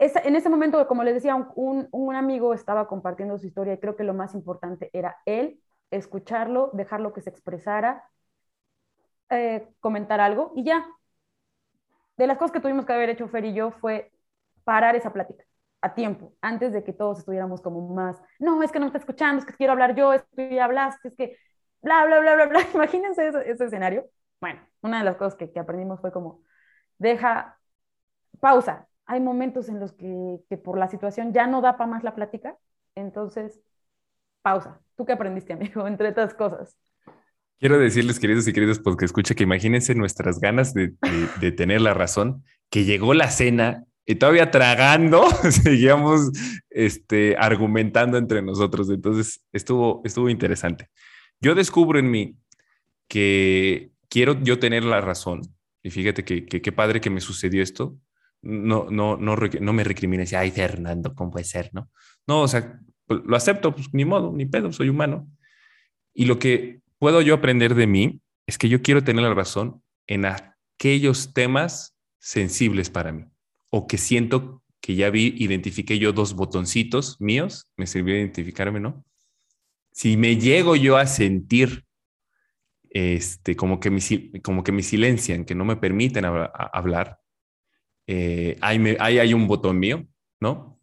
en 0.00 0.34
ese 0.36 0.48
momento, 0.48 0.86
como 0.88 1.04
les 1.04 1.14
decía, 1.14 1.36
un, 1.36 1.88
un 1.90 2.14
amigo 2.16 2.54
estaba 2.54 2.88
compartiendo 2.88 3.38
su 3.38 3.46
historia 3.46 3.74
y 3.74 3.78
creo 3.78 3.96
que 3.96 4.04
lo 4.04 4.14
más 4.14 4.34
importante 4.34 4.90
era 4.92 5.18
él, 5.26 5.60
escucharlo, 5.90 6.70
dejarlo 6.72 7.12
que 7.12 7.20
se 7.20 7.30
expresara, 7.30 8.04
eh, 9.30 9.68
comentar 9.80 10.20
algo 10.20 10.52
y 10.56 10.64
ya. 10.64 10.86
De 12.16 12.26
las 12.26 12.38
cosas 12.38 12.52
que 12.52 12.60
tuvimos 12.60 12.84
que 12.86 12.92
haber 12.92 13.10
hecho 13.10 13.28
Fer 13.28 13.44
y 13.44 13.54
yo 13.54 13.70
fue 13.72 14.12
parar 14.64 14.96
esa 14.96 15.12
plática 15.12 15.44
a 15.82 15.94
tiempo, 15.94 16.34
antes 16.42 16.72
de 16.72 16.84
que 16.84 16.92
todos 16.92 17.20
estuviéramos 17.20 17.62
como 17.62 17.94
más, 17.94 18.20
no, 18.38 18.62
es 18.62 18.70
que 18.70 18.78
no 18.78 18.84
me 18.84 18.88
está 18.88 18.98
escuchando, 18.98 19.40
es 19.40 19.46
que 19.46 19.54
quiero 19.54 19.72
hablar 19.72 19.94
yo, 19.94 20.12
es 20.12 20.22
que 20.36 20.54
ya 20.54 20.66
hablaste, 20.66 21.08
es 21.08 21.16
que 21.16 21.38
bla, 21.80 22.04
bla, 22.06 22.20
bla, 22.20 22.34
bla, 22.34 22.46
bla. 22.46 22.60
Imagínense 22.74 23.28
ese, 23.28 23.50
ese 23.50 23.64
escenario. 23.66 24.06
Bueno, 24.40 24.60
una 24.82 24.98
de 24.98 25.04
las 25.04 25.16
cosas 25.16 25.36
que, 25.36 25.50
que, 25.52 25.60
aprendimos 25.60 26.00
fue 26.00 26.12
como, 26.12 26.42
deja, 26.98 27.58
pausa. 28.40 28.88
Hay 29.10 29.18
momentos 29.18 29.68
en 29.68 29.80
los 29.80 29.92
que, 29.92 30.38
por 30.62 30.78
la 30.78 30.86
situación 30.86 31.32
ya 31.32 31.48
no 31.48 31.60
da 31.60 31.76
para 31.76 31.90
más 31.90 32.04
la 32.04 32.14
plática, 32.14 32.56
entonces, 32.94 33.60
pausa. 34.40 34.80
¿Tú 34.96 35.04
qué 35.04 35.14
aprendiste, 35.14 35.52
amigo, 35.52 35.84
entre 35.88 36.10
otras 36.10 36.32
cosas? 36.32 36.76
Quiero 37.58 37.76
decirles, 37.76 38.20
queridos 38.20 38.46
y 38.46 38.52
queridos, 38.52 38.78
porque 38.78 39.06
escucha 39.06 39.34
que 39.34 39.42
imagínense 39.42 39.96
nuestras 39.96 40.38
ganas 40.38 40.74
de, 40.74 40.90
de, 41.02 41.28
de, 41.40 41.50
tener 41.50 41.80
la 41.80 41.92
razón, 41.92 42.44
que 42.70 42.84
llegó 42.84 43.12
la 43.12 43.32
cena 43.32 43.84
y 44.06 44.14
todavía 44.14 44.52
tragando, 44.52 45.28
seguíamos 45.50 46.30
este, 46.70 47.36
argumentando 47.36 48.16
entre 48.16 48.42
nosotros. 48.42 48.90
Entonces, 48.90 49.44
estuvo, 49.52 50.02
estuvo 50.04 50.30
interesante. 50.30 50.88
Yo 51.40 51.56
descubro 51.56 51.98
en 51.98 52.12
mí 52.12 52.36
que 53.08 53.90
quiero 54.08 54.40
yo 54.40 54.60
tener 54.60 54.84
la 54.84 55.00
razón. 55.00 55.40
Y 55.82 55.90
fíjate 55.90 56.24
que 56.24 56.46
qué 56.46 56.72
padre 56.72 57.00
que 57.00 57.10
me 57.10 57.20
sucedió 57.20 57.60
esto. 57.60 57.98
No, 58.42 58.86
no, 58.90 59.16
no, 59.16 59.36
no 59.36 59.72
me 59.72 59.84
recrimines, 59.84 60.32
ay, 60.32 60.50
Fernando, 60.50 61.14
¿cómo 61.14 61.30
puede 61.30 61.44
ser? 61.44 61.70
No, 61.72 61.90
no, 62.26 62.42
o 62.42 62.48
sea, 62.48 62.80
pues, 63.06 63.20
lo 63.24 63.36
acepto, 63.36 63.74
pues 63.74 63.88
ni 63.92 64.04
modo, 64.04 64.32
ni 64.32 64.46
pedo, 64.46 64.72
soy 64.72 64.88
humano. 64.88 65.28
Y 66.14 66.24
lo 66.24 66.38
que 66.38 66.80
puedo 66.98 67.20
yo 67.22 67.34
aprender 67.34 67.74
de 67.74 67.86
mí 67.86 68.20
es 68.46 68.58
que 68.58 68.68
yo 68.68 68.82
quiero 68.82 69.04
tener 69.04 69.22
la 69.22 69.34
razón 69.34 69.82
en 70.06 70.24
aquellos 70.24 71.34
temas 71.34 71.96
sensibles 72.18 72.90
para 72.90 73.12
mí 73.12 73.24
o 73.70 73.86
que 73.86 73.98
siento 73.98 74.62
que 74.80 74.94
ya 74.94 75.10
vi, 75.10 75.34
identifiqué 75.38 75.98
yo 75.98 76.12
dos 76.12 76.34
botoncitos 76.34 77.20
míos, 77.20 77.70
me 77.76 77.86
sirvió 77.86 78.16
identificarme, 78.16 78.80
¿no? 78.80 79.04
Si 79.92 80.16
me 80.16 80.36
llego 80.36 80.76
yo 80.76 80.96
a 80.96 81.06
sentir 81.06 81.84
este, 82.90 83.54
como, 83.54 83.78
que 83.78 83.90
me, 83.90 84.00
como 84.42 84.64
que 84.64 84.72
me 84.72 84.82
silencian, 84.82 85.44
que 85.44 85.54
no 85.54 85.64
me 85.64 85.76
permiten 85.76 86.24
hab 86.24 86.50
hablar, 86.72 87.19
eh, 88.06 88.56
ahí, 88.60 88.96
hay 88.98 89.34
un 89.34 89.46
botón 89.46 89.78
mío, 89.78 90.06
¿no? 90.40 90.80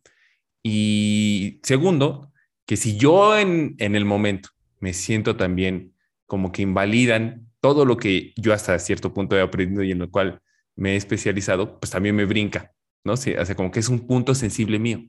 Y 0.63 1.59
segundo, 1.63 2.31
que 2.65 2.77
si 2.77 2.97
yo 2.97 3.37
en, 3.37 3.75
en 3.79 3.95
el 3.95 4.05
momento 4.05 4.49
me 4.79 4.93
siento 4.93 5.35
también 5.35 5.93
como 6.25 6.51
que 6.51 6.61
invalidan 6.61 7.47
todo 7.61 7.85
lo 7.85 7.97
que 7.97 8.33
yo 8.35 8.53
hasta 8.53 8.77
cierto 8.79 9.13
punto 9.13 9.37
he 9.37 9.41
aprendido 9.41 9.83
y 9.83 9.91
en 9.91 9.99
lo 9.99 10.11
cual 10.11 10.41
me 10.75 10.93
he 10.93 10.95
especializado, 10.95 11.79
pues 11.79 11.89
también 11.89 12.15
me 12.15 12.25
brinca, 12.25 12.73
¿no? 13.03 13.17
Sí, 13.17 13.33
o 13.33 13.45
sea, 13.45 13.55
como 13.55 13.71
que 13.71 13.79
es 13.79 13.89
un 13.89 14.05
punto 14.05 14.35
sensible 14.35 14.77
mío. 14.77 15.03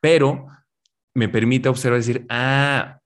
Pero 0.00 0.48
me 1.14 1.28
permite 1.28 1.68
observar 1.68 1.98
y 1.98 2.00
decir, 2.00 2.26
ah, 2.28 3.00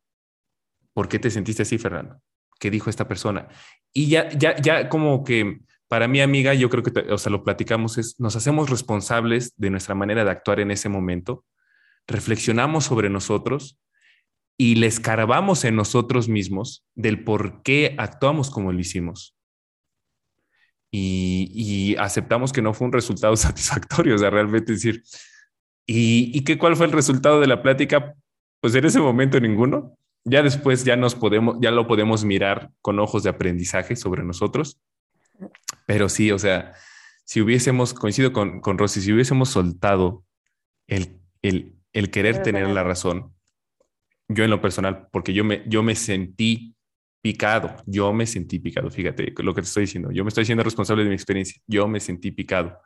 ¿por 0.95 1.09
qué 1.09 1.19
te 1.19 1.31
sentiste 1.31 1.63
así, 1.63 1.79
Fernando? 1.79 2.21
¿Qué 2.59 2.71
dijo 2.71 2.91
esta 2.91 3.07
persona? 3.07 3.49
Y 3.93 4.09
ya, 4.09 4.29
ya, 4.31 4.57
ya 4.57 4.89
como 4.89 5.25
que 5.25 5.61
para 5.93 6.09
mi 6.09 6.23
amiga, 6.23 6.55
yo 6.55 6.71
creo 6.71 6.83
que, 6.83 7.13
o 7.13 7.19
sea, 7.19 7.31
lo 7.31 7.45
platicamos, 7.45 7.99
es, 7.99 8.19
nos 8.19 8.35
hacemos 8.35 8.71
responsables 8.71 9.53
de 9.59 9.69
nuestra 9.69 9.95
manera 9.95 10.25
de 10.25 10.31
actuar 10.31 10.59
en 10.59 10.71
ese 10.71 10.89
momento, 10.89 11.45
reflexionamos 12.07 12.85
sobre 12.85 13.11
nosotros 13.11 13.79
y 14.57 14.77
le 14.77 14.87
escarbamos 14.87 15.67
en 15.67 15.77
nosotros 15.77 16.31
mismos 16.31 16.87
del 16.95 17.23
por 17.23 17.63
qué 17.63 17.95
actuamos 17.99 18.49
como 18.49 18.73
lo 18.73 18.81
hicimos. 18.81 19.37
Y, 20.91 21.53
y, 21.55 21.97
aceptamos 21.97 22.55
que 22.55 22.63
no 22.63 22.73
fue 22.73 22.87
un 22.87 22.95
resultado 22.95 23.37
satisfactorio, 23.37 24.15
o 24.15 24.19
sea, 24.19 24.31
realmente 24.31 24.73
decir, 24.73 25.03
¿y, 25.87 26.31
y 26.35 26.43
qué, 26.43 26.57
cuál 26.57 26.75
fue 26.75 26.87
el 26.87 26.93
resultado 26.93 27.39
de 27.39 27.49
la 27.49 27.63
plática? 27.63 28.15
Pues 28.63 28.75
en 28.75 28.87
ese 28.87 28.99
momento 28.99 29.39
ninguno. 29.39 29.99
Ya 30.25 30.43
después 30.43 30.85
ya 30.85 30.97
nos 30.97 31.15
podemos, 31.15 31.59
ya 31.61 31.71
lo 31.71 31.87
podemos 31.87 32.25
mirar 32.25 32.71
con 32.81 32.99
ojos 32.99 33.25
de 33.25 33.29
aprendizaje 33.29 33.95
sobre 33.95 34.25
nosotros. 34.25 34.81
Pero 35.87 36.09
sí, 36.09 36.31
o 36.31 36.39
sea, 36.39 36.75
si 37.25 37.41
hubiésemos, 37.41 37.95
coincido 37.95 38.33
con, 38.33 38.61
con 38.61 38.79
Rosy, 38.79 39.01
si 39.01 39.13
hubiésemos 39.13 39.49
soltado 39.51 40.25
el, 40.87 41.21
el, 41.43 41.77
el 41.93 42.11
querer 42.11 42.35
Pero 42.35 42.43
tener 42.43 42.69
la 42.69 42.83
razón, 42.83 43.35
yo 44.29 44.45
en 44.45 44.51
lo 44.51 44.61
personal, 44.61 45.09
porque 45.13 45.33
yo 45.33 45.45
me, 45.45 45.63
yo 45.67 45.83
me 45.83 45.95
sentí 45.95 46.75
picado, 47.23 47.77
yo 47.87 48.13
me 48.13 48.27
sentí 48.27 48.59
picado, 48.59 48.91
fíjate 48.91 49.33
lo 49.39 49.55
que 49.55 49.63
te 49.63 49.69
estoy 49.69 49.83
diciendo, 49.83 50.11
yo 50.11 50.25
me 50.25 50.29
estoy 50.29 50.45
siendo 50.45 50.65
responsable 50.65 51.05
de 51.05 51.11
mi 51.11 51.15
experiencia, 51.15 51.61
yo 51.67 51.87
me 51.87 52.01
sentí 52.01 52.31
picado. 52.33 52.81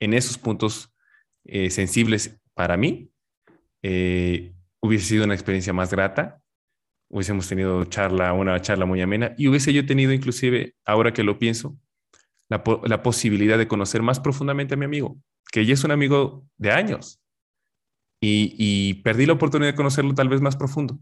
En 0.00 0.14
esos 0.14 0.38
puntos 0.38 0.94
eh, 1.44 1.70
sensibles 1.70 2.38
para 2.54 2.76
mí, 2.76 3.10
eh, 3.82 4.52
hubiese 4.80 5.06
sido 5.06 5.24
una 5.24 5.34
experiencia 5.34 5.72
más 5.72 5.90
grata, 5.90 6.42
hubiésemos 7.08 7.48
tenido 7.48 7.84
charla, 7.86 8.32
una 8.34 8.60
charla 8.60 8.84
muy 8.84 9.00
amena 9.00 9.34
y 9.38 9.48
hubiese 9.48 9.72
yo 9.72 9.86
tenido 9.86 10.12
inclusive, 10.12 10.74
ahora 10.84 11.12
que 11.12 11.22
lo 11.22 11.38
pienso, 11.38 11.78
la, 12.48 13.02
posibilidad 13.02 13.58
de 13.58 13.68
conocer 13.68 14.02
más 14.02 14.20
profundamente 14.20 14.74
a 14.74 14.76
mi 14.76 14.86
amigo, 14.86 15.18
que 15.52 15.66
ya 15.66 15.74
es 15.74 15.84
un 15.84 15.90
amigo 15.90 16.46
de 16.56 16.72
años, 16.72 17.20
y, 18.20 18.94
perdí 19.04 19.26
la 19.26 19.34
oportunidad 19.34 19.72
de 19.72 19.76
conocerlo 19.76 20.14
tal 20.14 20.28
vez 20.28 20.40
más 20.40 20.56
profundo, 20.56 20.98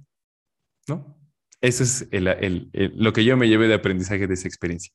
¿no? 0.87 1.17
Eso 1.63 1.83
es 1.83 2.07
el, 2.11 2.71
lo 2.95 3.13
que 3.15 3.25
yo 3.25 3.37
me 3.37 3.49
llevé 3.49 3.67
de 3.67 3.75
aprendizaje 3.75 4.27
de 4.27 4.35
esa 4.35 4.47
experiencia. 4.47 4.93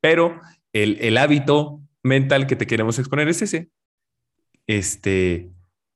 Pero 0.00 0.40
el, 0.72 1.16
hábito 1.16 1.80
mental 2.04 2.46
que 2.46 2.54
te 2.54 2.68
queremos 2.68 2.98
exponer 2.98 3.28
es 3.28 3.42
ese, 3.42 3.70
este, 4.68 5.50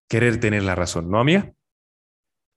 querer 0.09 0.41
tener 0.41 0.65
la 0.65 0.75
razón, 0.75 1.09
¿no, 1.09 1.21
amiga? 1.21 1.53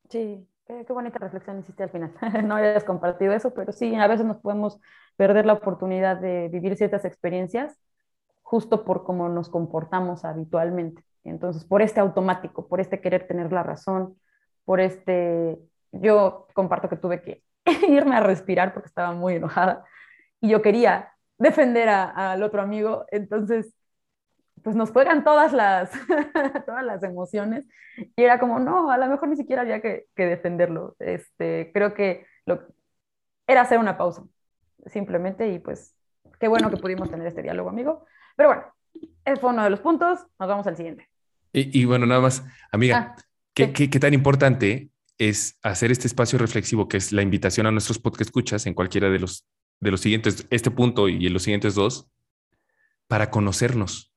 Sí, 0.10 0.48
qué, 0.66 0.84
qué 0.86 0.94
bonita 0.94 1.20
reflexión 1.20 1.60
hiciste 1.60 1.84
al 1.84 1.92
final. 1.92 2.14
no 2.48 2.56
hayas 2.56 2.84
compartido 2.84 3.34
eso, 3.34 3.54
pero 3.54 3.72
sí, 3.72 3.94
a 3.94 4.08
veces 4.08 4.26
nos 4.26 4.38
podemos 4.38 4.80
perder 5.22 5.46
la 5.46 5.54
oportunidad 5.54 6.18
de 6.18 6.48
vivir 6.48 6.76
ciertas 6.76 7.06
experiencias 7.06 7.78
justo 8.42 8.84
por 8.84 9.04
cómo 9.04 9.30
nos 9.30 9.50
comportamos 9.50 10.26
habitualmente. 10.26 11.04
Entonces, 11.24 11.64
por 11.64 11.84
este 11.84 12.00
automático, 12.00 12.68
por 12.68 12.82
este 12.82 13.02
querer 13.02 13.28
tener 13.28 13.52
la 13.52 13.62
razón, 13.62 14.18
por 14.66 14.80
este, 14.80 15.60
yo 15.92 16.48
comparto 16.56 16.90
que 16.90 16.96
tuve 16.96 17.22
que 17.22 17.44
irme 17.88 18.16
a 18.16 18.22
respirar 18.22 18.74
porque 18.74 18.88
estaba 18.88 19.12
muy 19.12 19.36
enojada 19.36 19.86
y 20.40 20.50
yo 20.50 20.64
quería 20.64 21.14
defender 21.38 21.88
al 21.88 22.42
otro 22.42 22.64
amigo, 22.64 23.06
entonces 23.12 23.76
pues 24.64 24.76
nos 24.76 24.90
juegan 24.90 25.24
todas 25.24 25.54
las, 25.54 25.92
todas 26.66 26.84
las 26.84 27.04
emociones 27.04 27.68
y 28.16 28.24
era 28.24 28.40
como, 28.40 28.58
no, 28.58 28.90
a 28.90 28.98
lo 28.98 29.06
mejor 29.06 29.30
ni 29.30 29.36
siquiera 29.36 29.62
había 29.62 29.84
que, 29.84 30.08
que 30.16 30.26
defenderlo. 30.26 30.96
Este, 30.98 31.70
creo 31.76 31.94
que 31.94 32.26
lo, 32.48 32.64
era 33.46 33.62
hacer 33.62 33.78
una 33.78 34.00
pausa, 34.00 34.24
simplemente, 34.88 35.48
y 35.52 35.60
pues 35.60 35.96
qué 36.40 36.48
bueno 36.48 36.70
que 36.70 36.78
pudimos 36.78 37.10
tener 37.10 37.28
este 37.28 37.42
diálogo, 37.42 37.70
amigo. 37.70 38.06
Pero 38.36 38.50
bueno, 38.50 38.64
ese 39.26 39.40
fue 39.40 39.52
uno 39.52 39.64
de 39.64 39.70
los 39.70 39.80
puntos, 39.80 40.20
nos 40.40 40.50
vamos 40.50 40.68
al 40.68 40.76
siguiente. 40.78 41.08
Y, 41.54 41.82
y 41.82 41.86
bueno, 41.86 42.06
nada 42.06 42.22
más, 42.22 42.44
amiga, 42.72 43.16
Ah, 43.18 43.24
¿qué, 43.54 43.68
sí. 43.68 43.74
qué, 43.74 43.90
qué 43.90 44.00
tan 44.00 44.14
importante 44.14 44.90
es 45.18 45.60
hacer 45.62 45.92
este 45.92 46.08
espacio 46.08 46.40
reflexivo, 46.40 46.88
que 46.88 46.98
es 46.98 47.12
la 47.12 47.22
invitación 47.22 47.68
a 47.68 47.72
nuestros 47.72 48.00
podcast 48.00 48.22
escuchas 48.22 48.66
en 48.66 48.74
cualquiera 48.74 49.10
de 49.10 49.20
los, 49.20 49.46
de 49.80 49.92
los 49.92 50.02
siguientes, 50.02 50.48
este 50.50 50.72
punto 50.72 51.10
y 51.10 51.28
en 51.28 51.34
los 51.34 51.44
siguientes 51.44 51.76
dos, 51.76 52.10
para 53.08 53.30
conocernos? 53.30 54.14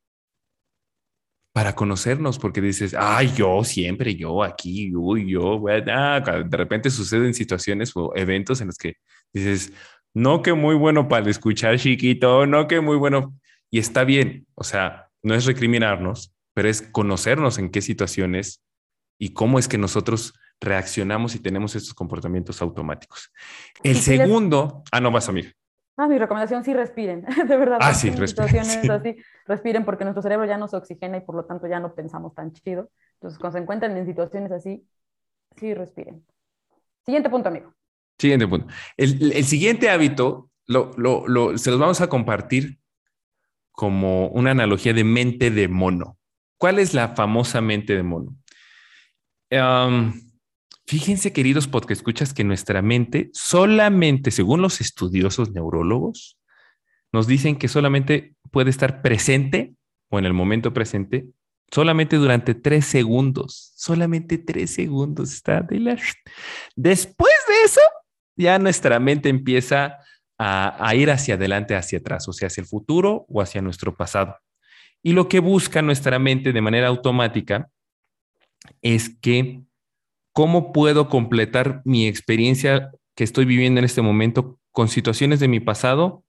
Para 1.52 1.74
conocernos, 1.76 2.38
porque 2.38 2.60
dices, 2.60 2.96
ay, 2.98 3.32
yo 3.36 3.62
siempre, 3.64 4.16
yo 4.16 4.42
aquí, 4.42 4.94
uy, 4.94 5.30
yo, 5.30 5.58
bueno, 5.58 5.92
ah", 5.94 6.20
de 6.20 6.56
repente 6.56 6.90
suceden 6.90 7.32
situaciones 7.34 7.92
o 7.94 8.12
eventos 8.16 8.60
en 8.60 8.68
los 8.68 8.78
que 8.78 8.94
dices, 9.32 9.72
no 10.14 10.42
que 10.42 10.54
muy 10.54 10.74
bueno 10.76 11.08
para 11.08 11.30
escuchar, 11.30 11.78
chiquito, 11.78 12.46
no 12.46 12.68
que 12.68 12.80
muy 12.80 12.96
bueno, 12.96 13.38
y 13.70 13.78
está 13.78 14.04
bien, 14.04 14.46
o 14.54 14.64
sea, 14.64 15.10
no 15.22 15.34
es 15.34 15.46
recriminarnos, 15.46 16.34
pero 16.54 16.68
es 16.68 16.82
conocernos 16.82 17.58
en 17.58 17.70
qué 17.70 17.82
situaciones 17.82 18.62
y 19.18 19.34
cómo 19.34 19.58
es 19.58 19.68
que 19.68 19.78
nosotros 19.78 20.34
reaccionamos 20.60 21.34
y 21.34 21.40
tenemos 21.40 21.76
estos 21.76 21.94
comportamientos 21.94 22.62
automáticos. 22.62 23.32
El 23.82 23.98
si 24.02 24.14
les- 24.14 24.34
segundo, 24.34 24.82
ah, 24.92 25.00
no 25.00 25.10
vas, 25.12 25.28
amiga. 25.28 25.52
Ah, 25.96 26.08
mi 26.08 26.18
recomendación, 26.18 26.64
sí 26.64 26.74
respiren, 26.74 27.24
de 27.48 27.56
verdad. 27.56 27.84
Ah, 27.84 27.94
sí, 27.94 28.10
en 28.10 28.16
respiren, 28.16 28.24
situaciones 28.24 28.88
sí. 28.90 28.90
así, 28.90 29.16
respiren 29.46 29.84
porque 29.84 30.04
nuestro 30.04 30.22
cerebro 30.22 30.44
ya 30.46 30.58
no 30.58 30.66
se 30.68 30.76
oxigena 30.76 31.18
y 31.18 31.20
por 31.20 31.36
lo 31.36 31.44
tanto 31.44 31.66
ya 31.68 31.78
no 31.80 31.94
pensamos 31.94 32.34
tan 32.34 32.52
chido. 32.52 32.90
Entonces, 33.14 33.38
cuando 33.38 33.58
se 33.58 33.62
encuentran 33.62 33.96
en 33.96 34.06
situaciones 34.06 34.50
así, 34.52 34.88
sí 35.56 35.74
respiren. 35.74 36.26
Siguiente 37.06 37.30
punto, 37.30 37.48
amigo. 37.50 37.74
Siguiente 38.18 38.46
punto. 38.46 38.66
El, 38.96 39.32
el 39.32 39.44
siguiente 39.44 39.90
hábito 39.90 40.50
lo, 40.66 40.92
lo- 40.96 41.26
lo- 41.26 41.58
se 41.58 41.70
los 41.70 41.80
vamos 41.80 42.00
a 42.00 42.08
compartir 42.08 42.78
como 43.72 44.28
una 44.28 44.52
analogía 44.52 44.92
de 44.92 45.04
mente 45.04 45.50
de 45.50 45.68
mono. 45.68 46.16
¿Cuál 46.58 46.78
es 46.78 46.94
la 46.94 47.08
famosa 47.08 47.60
mente 47.60 47.94
de 47.96 48.02
mono? 48.02 48.36
Fíjense, 50.86 51.32
queridos 51.32 51.66
podcast 51.66 52.00
escuchas, 52.00 52.34
que 52.34 52.44
nuestra 52.44 52.82
mente 52.82 53.30
solamente, 53.32 54.30
según 54.30 54.60
los 54.62 54.80
estudiosos 54.80 55.50
neurólogos, 55.52 56.38
nos 57.12 57.26
dicen 57.26 57.56
que 57.56 57.68
solamente 57.68 58.34
puede 58.50 58.70
estar 58.70 59.00
presente 59.00 59.74
o 60.10 60.18
en 60.18 60.26
el 60.26 60.34
momento 60.34 60.72
presente 60.74 61.26
solamente 61.70 62.16
durante 62.16 62.54
tres 62.54 62.84
segundos. 62.84 63.72
Solamente 63.76 64.36
tres 64.38 64.72
segundos 64.74 65.32
está 65.32 65.62
de 65.62 65.80
la... 65.80 65.98
Después 66.76 67.34
de 67.48 67.54
eso, 67.64 67.80
ya 68.36 68.58
nuestra 68.58 68.98
mente 68.98 69.28
empieza 69.28 69.98
a, 70.38 70.94
ir 70.94 71.10
hacia 71.10 71.34
adelante, 71.34 71.76
hacia 71.76 71.98
atrás, 71.98 72.28
o 72.28 72.32
sea, 72.32 72.48
hacia 72.48 72.60
el 72.60 72.66
futuro 72.66 73.24
o 73.28 73.40
hacia 73.40 73.62
nuestro 73.62 73.96
pasado. 73.96 74.36
Y 75.02 75.12
lo 75.12 75.28
que 75.28 75.40
busca 75.40 75.82
nuestra 75.82 76.18
mente 76.18 76.52
de 76.52 76.60
manera 76.60 76.88
automática 76.88 77.70
es 78.82 79.16
que 79.20 79.62
cómo 80.32 80.72
puedo 80.72 81.08
completar 81.08 81.82
mi 81.84 82.06
experiencia 82.06 82.90
que 83.14 83.24
estoy 83.24 83.44
viviendo 83.44 83.78
en 83.78 83.84
este 83.84 84.02
momento 84.02 84.58
con 84.72 84.88
situaciones 84.88 85.40
de 85.40 85.48
mi 85.48 85.60
pasado 85.60 86.24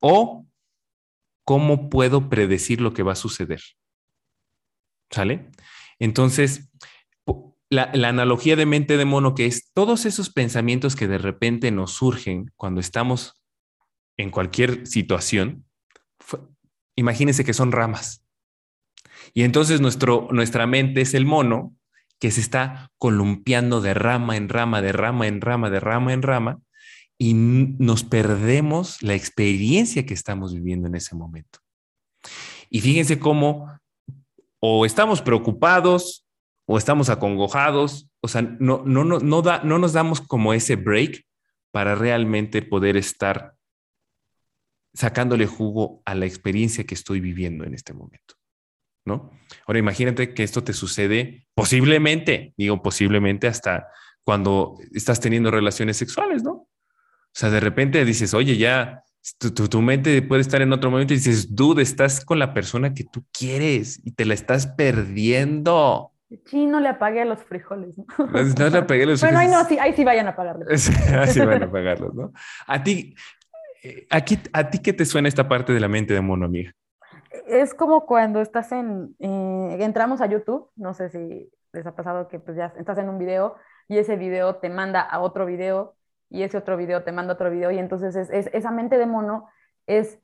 o 0.00 0.46
cómo 1.44 1.90
puedo 1.90 2.30
predecir 2.30 2.80
lo 2.80 2.94
que 2.94 3.02
va 3.02 3.12
a 3.12 3.16
suceder. 3.16 3.60
¿Sale? 5.10 5.50
Entonces, 5.98 6.70
la, 7.70 7.90
la 7.94 8.08
analogía 8.08 8.56
de 8.56 8.66
mente 8.66 8.96
de 8.96 9.04
mono, 9.04 9.34
que 9.34 9.46
es 9.46 9.70
todos 9.72 10.04
esos 10.04 10.30
pensamientos 10.30 10.96
que 10.96 11.08
de 11.08 11.18
repente 11.18 11.70
nos 11.70 11.92
surgen 11.92 12.50
cuando 12.56 12.80
estamos 12.80 13.40
en 14.16 14.30
cualquier 14.30 14.86
situación, 14.86 15.64
imagínense 16.96 17.44
que 17.44 17.54
son 17.54 17.72
ramas. 17.72 18.24
Y 19.32 19.42
entonces 19.42 19.80
nuestro, 19.80 20.28
nuestra 20.30 20.66
mente 20.66 21.00
es 21.00 21.14
el 21.14 21.24
mono 21.24 21.74
que 22.18 22.30
se 22.30 22.40
está 22.40 22.90
columpiando 22.98 23.80
de 23.80 23.94
rama 23.94 24.36
en 24.36 24.48
rama, 24.48 24.82
de 24.82 24.92
rama 24.92 25.26
en 25.26 25.40
rama, 25.40 25.70
de 25.70 25.80
rama 25.80 26.12
en 26.12 26.22
rama, 26.22 26.60
y 27.18 27.34
nos 27.34 28.04
perdemos 28.04 29.02
la 29.02 29.14
experiencia 29.14 30.06
que 30.06 30.14
estamos 30.14 30.54
viviendo 30.54 30.88
en 30.88 30.94
ese 30.94 31.14
momento. 31.14 31.60
Y 32.68 32.80
fíjense 32.80 33.18
cómo 33.18 33.70
o 34.58 34.84
estamos 34.84 35.22
preocupados 35.22 36.26
o 36.72 36.78
estamos 36.78 37.10
acongojados, 37.10 38.08
o 38.20 38.28
sea, 38.28 38.42
no, 38.42 38.84
no, 38.86 39.02
no, 39.02 39.18
no, 39.18 39.42
da, 39.42 39.60
no 39.64 39.80
nos 39.80 39.92
damos 39.92 40.20
como 40.20 40.54
ese 40.54 40.76
break 40.76 41.26
para 41.72 41.96
realmente 41.96 42.62
poder 42.62 42.96
estar 42.96 43.54
sacándole 44.94 45.48
jugo 45.48 46.00
a 46.04 46.14
la 46.14 46.26
experiencia 46.26 46.84
que 46.84 46.94
estoy 46.94 47.18
viviendo 47.18 47.64
en 47.64 47.74
este 47.74 47.92
momento. 47.92 48.36
¿No? 49.04 49.32
Ahora 49.66 49.80
imagínate 49.80 50.32
que 50.32 50.44
esto 50.44 50.62
te 50.62 50.72
sucede 50.72 51.48
posiblemente, 51.54 52.54
digo 52.56 52.80
posiblemente 52.80 53.48
hasta 53.48 53.88
cuando 54.22 54.78
estás 54.92 55.18
teniendo 55.18 55.50
relaciones 55.50 55.96
sexuales, 55.96 56.44
¿no? 56.44 56.52
O 56.52 56.68
sea, 57.34 57.50
de 57.50 57.58
repente 57.58 58.04
dices, 58.04 58.32
oye, 58.32 58.56
ya 58.56 59.02
tu, 59.40 59.50
tu, 59.52 59.66
tu 59.66 59.82
mente 59.82 60.22
puede 60.22 60.42
estar 60.42 60.62
en 60.62 60.72
otro 60.72 60.88
momento 60.92 61.14
y 61.14 61.16
dices, 61.16 61.52
dude, 61.52 61.82
estás 61.82 62.24
con 62.24 62.38
la 62.38 62.54
persona 62.54 62.94
que 62.94 63.02
tú 63.02 63.26
quieres 63.32 64.00
y 64.04 64.12
te 64.12 64.24
la 64.24 64.34
estás 64.34 64.68
perdiendo. 64.68 66.09
Sí, 66.46 66.66
no 66.66 66.80
le 66.80 66.88
apagué 66.88 67.22
a 67.22 67.24
los 67.24 67.42
frijoles. 67.42 67.98
¿no? 67.98 68.04
No, 68.18 68.42
no 68.42 68.68
le 68.70 68.82
pegué 68.86 69.06
los 69.06 69.20
Bueno, 69.20 69.38
ahí 69.38 69.48
no, 69.48 69.64
sí, 69.64 69.78
ahí 69.78 69.92
sí 69.94 70.04
vayan 70.04 70.26
a 70.26 70.30
apagarle. 70.30 70.64
Así 70.72 71.40
van 71.44 71.62
a 71.62 71.66
apagarlos, 71.66 72.14
¿no? 72.14 72.32
A 72.66 72.82
ti, 72.82 73.14
eh, 73.82 74.06
aquí, 74.10 74.38
¿a 74.52 74.70
ti 74.70 74.78
qué 74.80 74.92
te 74.92 75.04
suena 75.04 75.28
esta 75.28 75.48
parte 75.48 75.72
de 75.72 75.80
la 75.80 75.88
mente 75.88 76.14
de 76.14 76.20
mono, 76.20 76.46
amiga? 76.46 76.72
Es 77.46 77.74
como 77.74 78.06
cuando 78.06 78.40
estás 78.40 78.70
en, 78.72 79.16
eh, 79.18 79.76
entramos 79.80 80.20
a 80.20 80.26
YouTube, 80.26 80.70
no 80.76 80.94
sé 80.94 81.08
si 81.10 81.50
les 81.72 81.86
ha 81.86 81.94
pasado 81.94 82.28
que 82.28 82.38
pues 82.40 82.56
ya 82.56 82.72
estás 82.78 82.98
en 82.98 83.08
un 83.08 83.18
video 83.18 83.56
y 83.88 83.98
ese 83.98 84.16
video 84.16 84.56
te 84.56 84.68
manda 84.68 85.00
a 85.00 85.20
otro 85.20 85.46
video 85.46 85.96
y 86.28 86.42
ese 86.42 86.56
otro 86.58 86.76
video 86.76 87.02
te 87.02 87.12
manda 87.12 87.32
a 87.32 87.34
otro 87.34 87.50
video 87.50 87.70
y 87.72 87.78
entonces 87.78 88.14
es, 88.16 88.30
es- 88.30 88.50
esa 88.52 88.70
mente 88.70 88.98
de 88.98 89.06
mono 89.06 89.48
es 89.86 90.18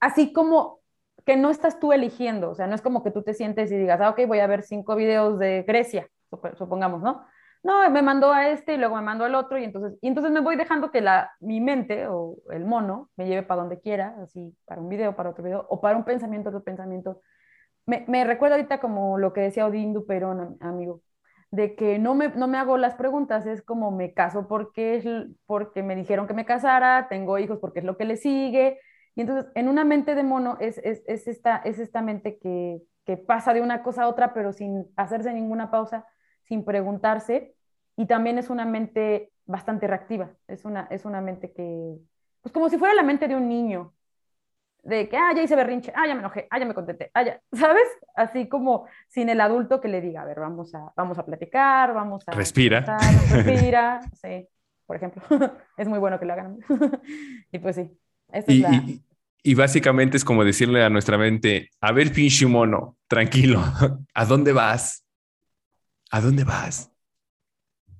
así 0.00 0.32
como 0.32 0.80
que 1.24 1.36
no 1.36 1.50
estás 1.50 1.80
tú 1.80 1.92
eligiendo, 1.92 2.50
o 2.50 2.54
sea, 2.54 2.66
no 2.66 2.74
es 2.74 2.82
como 2.82 3.02
que 3.02 3.10
tú 3.10 3.22
te 3.22 3.34
sientes 3.34 3.70
y 3.72 3.76
digas, 3.76 4.00
ah, 4.00 4.10
ok, 4.10 4.20
voy 4.26 4.40
a 4.40 4.46
ver 4.46 4.62
cinco 4.62 4.96
videos 4.96 5.38
de 5.38 5.62
Grecia, 5.66 6.08
sup- 6.30 6.54
supongamos, 6.56 7.02
¿no? 7.02 7.24
No, 7.62 7.88
me 7.90 8.02
mandó 8.02 8.30
a 8.32 8.48
este 8.50 8.74
y 8.74 8.76
luego 8.76 8.96
me 8.96 9.02
mandó 9.02 9.24
al 9.24 9.34
otro 9.34 9.58
y 9.58 9.64
entonces, 9.64 9.98
y 10.02 10.08
entonces 10.08 10.30
me 10.32 10.40
voy 10.40 10.56
dejando 10.56 10.90
que 10.90 11.00
la, 11.00 11.32
mi 11.40 11.60
mente 11.62 12.06
o 12.08 12.36
el 12.50 12.66
mono 12.66 13.10
me 13.16 13.26
lleve 13.26 13.42
para 13.42 13.62
donde 13.62 13.80
quiera, 13.80 14.14
así, 14.22 14.54
para 14.66 14.82
un 14.82 14.88
video, 14.90 15.16
para 15.16 15.30
otro 15.30 15.42
video, 15.44 15.66
o 15.70 15.80
para 15.80 15.96
un 15.96 16.04
pensamiento, 16.04 16.50
otro 16.50 16.62
pensamiento. 16.62 17.22
Me, 17.86 18.04
me 18.08 18.24
recuerda 18.24 18.56
ahorita 18.56 18.80
como 18.80 19.18
lo 19.18 19.32
que 19.32 19.42
decía 19.42 19.66
Odín 19.66 19.92
Duperón, 19.92 20.40
am- 20.40 20.56
amigo, 20.60 21.02
de 21.50 21.74
que 21.76 21.98
no 21.98 22.14
me, 22.14 22.28
no 22.30 22.48
me 22.48 22.58
hago 22.58 22.76
las 22.78 22.94
preguntas, 22.94 23.46
es 23.46 23.62
como 23.62 23.90
me 23.90 24.14
caso 24.14 24.48
porque, 24.48 25.26
porque 25.46 25.82
me 25.82 25.94
dijeron 25.96 26.26
que 26.26 26.34
me 26.34 26.46
casara, 26.46 27.08
tengo 27.08 27.38
hijos 27.38 27.58
porque 27.60 27.80
es 27.80 27.84
lo 27.84 27.96
que 27.96 28.04
le 28.06 28.16
sigue, 28.16 28.80
y 29.14 29.20
entonces 29.20 29.50
en 29.54 29.68
una 29.68 29.84
mente 29.84 30.14
de 30.14 30.22
mono 30.22 30.56
es, 30.60 30.78
es, 30.78 31.02
es 31.06 31.28
esta, 31.28 31.56
es 31.58 31.78
esta 31.78 32.02
mente 32.02 32.38
que, 32.38 32.82
que 33.04 33.16
pasa 33.16 33.54
de 33.54 33.60
una 33.60 33.82
cosa 33.82 34.04
a 34.04 34.08
otra, 34.08 34.32
pero 34.34 34.52
sin 34.52 34.86
hacerse 34.96 35.32
ninguna 35.32 35.70
pausa, 35.70 36.06
sin 36.44 36.64
preguntarse, 36.64 37.54
y 37.96 38.06
también 38.06 38.38
es 38.38 38.50
una 38.50 38.64
mente 38.64 39.32
bastante 39.46 39.86
reactiva, 39.86 40.30
es 40.48 40.64
una, 40.64 40.88
es 40.90 41.04
una 41.04 41.20
mente 41.20 41.52
que, 41.52 41.96
pues 42.40 42.52
como 42.52 42.68
si 42.68 42.78
fuera 42.78 42.94
la 42.94 43.02
mente 43.02 43.28
de 43.28 43.36
un 43.36 43.48
niño, 43.48 43.94
de 44.82 45.08
que, 45.08 45.16
ah, 45.16 45.32
ya 45.34 45.42
hice 45.42 45.56
berrinche, 45.56 45.92
ah, 45.94 46.06
ya 46.06 46.14
me 46.14 46.20
enojé, 46.20 46.46
ah, 46.50 46.58
ya 46.58 46.66
me 46.66 46.74
contenté, 46.74 47.10
ah, 47.14 47.22
ya, 47.22 47.40
¿sabes? 47.52 47.86
Así 48.14 48.48
como 48.48 48.86
sin 49.08 49.28
el 49.28 49.40
adulto 49.40 49.80
que 49.80 49.88
le 49.88 50.00
diga, 50.00 50.22
a 50.22 50.24
ver, 50.24 50.40
vamos 50.40 50.74
a, 50.74 50.92
vamos 50.96 51.18
a 51.18 51.24
platicar, 51.24 51.94
vamos 51.94 52.24
a... 52.26 52.32
Respira. 52.32 52.84
pensar, 52.84 53.44
respira, 53.44 54.00
sí, 54.22 54.48
por 54.86 54.96
ejemplo, 54.96 55.22
es 55.76 55.88
muy 55.88 55.98
bueno 55.98 56.18
que 56.18 56.26
lo 56.26 56.32
hagan. 56.32 56.58
y 57.52 57.58
pues 57.58 57.76
sí, 57.76 57.98
es 58.34 58.48
Y, 58.48 58.58
la... 58.58 58.74
y- 58.74 59.00
y 59.46 59.54
básicamente 59.54 60.16
es 60.16 60.24
como 60.24 60.42
decirle 60.42 60.82
a 60.82 60.88
nuestra 60.88 61.18
mente, 61.18 61.68
a 61.80 61.92
ver, 61.92 62.10
pinche 62.12 62.46
mono, 62.46 62.96
tranquilo, 63.08 63.62
¿a 64.14 64.24
dónde 64.24 64.52
vas? 64.52 65.04
¿A 66.10 66.20
dónde 66.22 66.44
vas? 66.44 66.90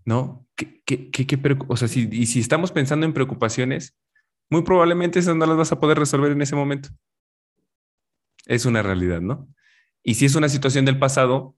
¿no? 0.04 0.46
¿Qué, 0.54 0.82
qué, 0.84 1.10
qué, 1.10 1.26
qué 1.26 1.56
o 1.68 1.76
sea, 1.76 1.88
si, 1.88 2.08
y 2.10 2.26
si 2.26 2.40
estamos 2.40 2.72
pensando 2.72 3.06
en 3.06 3.12
preocupaciones, 3.12 3.96
muy 4.50 4.62
probablemente 4.62 5.18
esas 5.18 5.36
no 5.36 5.46
las 5.46 5.56
vas 5.56 5.72
a 5.72 5.80
poder 5.80 5.98
resolver 5.98 6.32
en 6.32 6.42
ese 6.42 6.54
momento. 6.54 6.90
Es 8.46 8.66
una 8.66 8.82
realidad, 8.82 9.20
¿no? 9.20 9.48
Y 10.02 10.14
si 10.14 10.26
es 10.26 10.34
una 10.34 10.48
situación 10.48 10.84
del 10.84 10.98
pasado, 10.98 11.56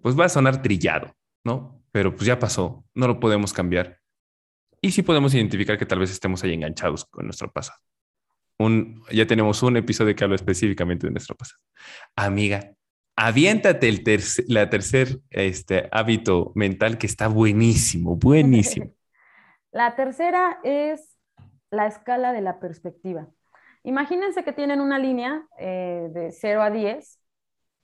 pues 0.00 0.18
va 0.18 0.26
a 0.26 0.30
sonar 0.30 0.62
trillado, 0.62 1.16
¿no? 1.44 1.82
Pero 1.90 2.14
pues 2.14 2.26
ya 2.26 2.38
pasó, 2.38 2.84
no 2.94 3.08
lo 3.08 3.18
podemos 3.18 3.52
cambiar. 3.52 4.00
Y 4.86 4.92
sí 4.92 5.02
podemos 5.02 5.34
identificar 5.34 5.76
que 5.76 5.84
tal 5.84 5.98
vez 5.98 6.12
estemos 6.12 6.44
ahí 6.44 6.54
enganchados 6.54 7.04
con 7.06 7.24
nuestro 7.24 7.50
pasado. 7.50 7.80
Un, 8.56 9.02
ya 9.10 9.26
tenemos 9.26 9.60
un 9.64 9.76
episodio 9.76 10.14
que 10.14 10.22
habla 10.22 10.36
específicamente 10.36 11.08
de 11.08 11.10
nuestro 11.10 11.34
pasado. 11.34 11.60
Amiga, 12.14 12.72
aviéntate 13.16 13.88
el 13.88 14.04
tercer, 14.04 14.44
la 14.46 14.70
tercer 14.70 15.18
este, 15.30 15.88
hábito 15.90 16.52
mental 16.54 16.98
que 16.98 17.08
está 17.08 17.26
buenísimo, 17.26 18.14
buenísimo. 18.14 18.92
La 19.72 19.96
tercera 19.96 20.60
es 20.62 21.18
la 21.70 21.88
escala 21.88 22.32
de 22.32 22.40
la 22.40 22.60
perspectiva. 22.60 23.28
Imagínense 23.82 24.44
que 24.44 24.52
tienen 24.52 24.80
una 24.80 25.00
línea 25.00 25.48
eh, 25.58 26.08
de 26.12 26.30
0 26.30 26.62
a 26.62 26.70
10. 26.70 27.20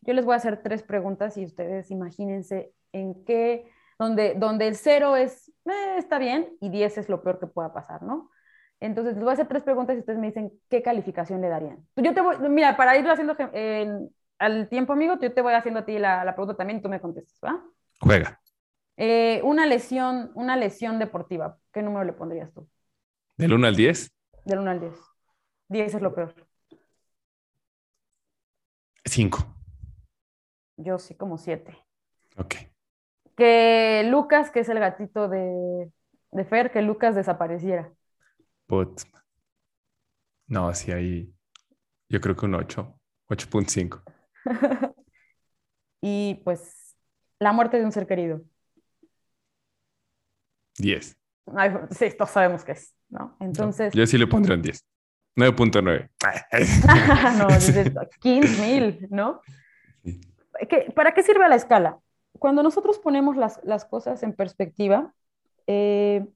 Yo 0.03 0.15
les 0.15 0.25
voy 0.25 0.35
a 0.35 0.37
hacer 0.37 0.63
tres 0.63 0.85
preguntas 0.85 1.37
y 1.37 1.45
ustedes 1.45 1.91
imagínense 1.91 2.73
en 2.93 3.25
qué, 3.25 3.69
donde, 3.99 4.35
donde 4.37 4.69
el 4.69 4.77
0 4.77 5.17
es, 5.17 5.52
eh, 5.67 5.97
está 5.99 6.19
bien, 6.19 6.57
y 6.61 6.71
10 6.71 6.99
es 6.99 7.09
lo 7.09 7.23
peor 7.23 7.39
que 7.39 7.47
pueda 7.47 7.73
pasar, 7.73 8.03
¿no? 8.03 8.31
Entonces, 8.81 9.15
les 9.15 9.23
voy 9.23 9.31
a 9.31 9.35
hacer 9.35 9.47
tres 9.47 9.63
preguntas 9.63 9.97
y 9.97 10.01
ustedes 10.01 10.19
me 10.19 10.27
dicen 10.27 10.53
qué 10.69 10.83
calificación 10.83 11.41
le 11.41 11.49
darían. 11.49 11.87
Yo 11.97 12.15
te 12.15 12.21
voy, 12.21 12.37
mira, 12.49 12.77
para 12.77 12.97
irlo 12.97 13.13
haciendo 13.13 13.37
en, 13.53 14.11
al 14.39 14.69
tiempo, 14.69 14.93
amigo, 14.93 15.19
yo 15.21 15.33
te 15.33 15.41
voy 15.41 15.55
haciendo 15.55 15.81
a 15.81 15.85
ti 15.85 15.99
la, 15.99 16.25
la 16.25 16.35
pregunta 16.35 16.57
también 16.57 16.81
y 16.81 16.83
tú 16.83 16.89
me 16.89 17.01
contestas, 17.01 17.39
¿va? 17.45 17.63
Juega. 18.01 18.41
Eh, 18.97 19.41
una 19.45 19.67
lesión, 19.67 20.33
una 20.35 20.57
lesión 20.57 20.99
deportiva, 20.99 21.59
¿qué 21.73 21.83
número 21.83 22.05
le 22.05 22.13
pondrías 22.13 22.53
tú? 22.53 22.69
¿Del 23.37 23.53
1 23.53 23.67
al 23.67 23.77
10? 23.77 24.13
Del 24.45 24.59
1 24.59 24.71
al 24.71 24.81
10. 24.81 24.93
10 25.69 25.95
es 25.95 26.03
lo 26.03 26.15
peor. 26.15 26.35
5. 29.05 29.39
Yo 30.77 30.99
sí, 30.99 31.15
como 31.15 31.39
7. 31.39 31.77
Ok. 32.37 32.55
Que 33.37 34.05
Lucas, 34.11 34.51
que 34.51 34.61
es 34.61 34.69
el 34.69 34.79
gatito 34.79 35.29
de, 35.29 35.91
de 36.31 36.45
Fer, 36.45 36.71
que 36.71 36.83
Lucas 36.83 37.15
desapareciera. 37.15 37.93
But, 38.69 39.03
no, 40.47 40.75
sí, 40.75 40.93
ahí 40.93 41.33
yo 42.09 42.21
creo 42.21 42.37
que 42.37 42.47
un 42.47 42.55
8, 42.55 42.99
8.5. 43.29 44.03
y 46.01 46.41
pues 46.45 46.97
la 47.39 47.53
muerte 47.53 47.79
de 47.79 47.85
un 47.85 47.93
ser 47.93 48.07
querido. 48.07 48.43
10. 50.79 51.17
Ay, 51.57 51.71
sí, 51.91 52.09
todos 52.17 52.31
sabemos 52.31 52.65
qué 52.65 52.73
es, 52.73 52.95
¿no? 53.09 53.37
Entonces, 53.41 53.93
Yo 53.93 54.07
sí 54.07 54.17
le 54.19 54.27
pondré 54.27 54.55
un 54.55 54.63
10. 54.63 54.85
9.9. 55.37 56.11
no, 57.39 57.47
dices 57.49 57.93
15 58.21 58.63
mil, 58.63 59.07
¿no? 59.11 59.41
Sí. 60.05 60.21
¿Qué- 60.69 60.93
¿Para 60.95 61.13
qué 61.15 61.23
sirve 61.23 61.49
la 61.49 61.57
escala? 61.57 61.99
Cuando 62.43 62.65
nosotros 62.65 62.99
ponemos 62.99 63.37
las, 63.37 63.61
las 63.63 63.85
cosas 63.85 64.25
en 64.25 64.33
perspectiva, 64.35 65.15
eh, 65.69 66.27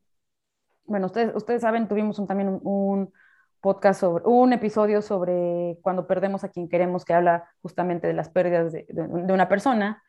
bueno, 0.84 1.06
ustedes, 1.06 1.34
ustedes 1.34 1.62
saben, 1.62 1.88
tuvimos 1.88 2.24
también 2.28 2.60
un, 2.62 3.12
podcast 3.60 3.98
sobre, 4.00 4.22
un 4.24 4.52
episodio 4.52 5.02
sobre 5.02 5.78
cuando 5.82 6.06
perdemos 6.06 6.44
a 6.44 6.48
quien 6.50 6.68
queremos, 6.68 7.04
que 7.04 7.12
habla 7.12 7.50
justamente 7.60 8.06
de 8.06 8.12
las 8.12 8.28
pérdidas 8.28 8.70
de, 8.72 8.86
de- 8.88 9.32
una 9.32 9.48
persona. 9.48 10.00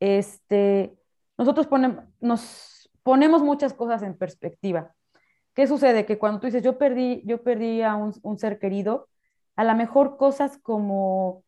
Este, 0.00 0.96
nosotros 1.36 1.68
ponem- 1.68 2.06
nos 2.22 2.90
ponemos 3.02 3.42
muchas 3.42 3.74
cosas 3.74 4.02
en 4.02 4.16
perspectiva. 4.16 4.94
¿Qué 5.52 5.66
sucede? 5.66 6.06
Que 6.06 6.16
cuando 6.18 6.40
tú 6.40 6.46
dices, 6.46 6.62
yo 6.62 6.78
perdí, 6.78 7.22
yo 7.26 7.42
perdí 7.42 7.82
a 7.82 7.94
un, 7.96 8.14
un 8.22 8.38
ser 8.38 8.58
querido, 8.58 9.08
a 9.56 9.64
lo 9.64 9.74
mejor 9.74 10.16
cosas 10.16 10.56
como, 10.56 11.43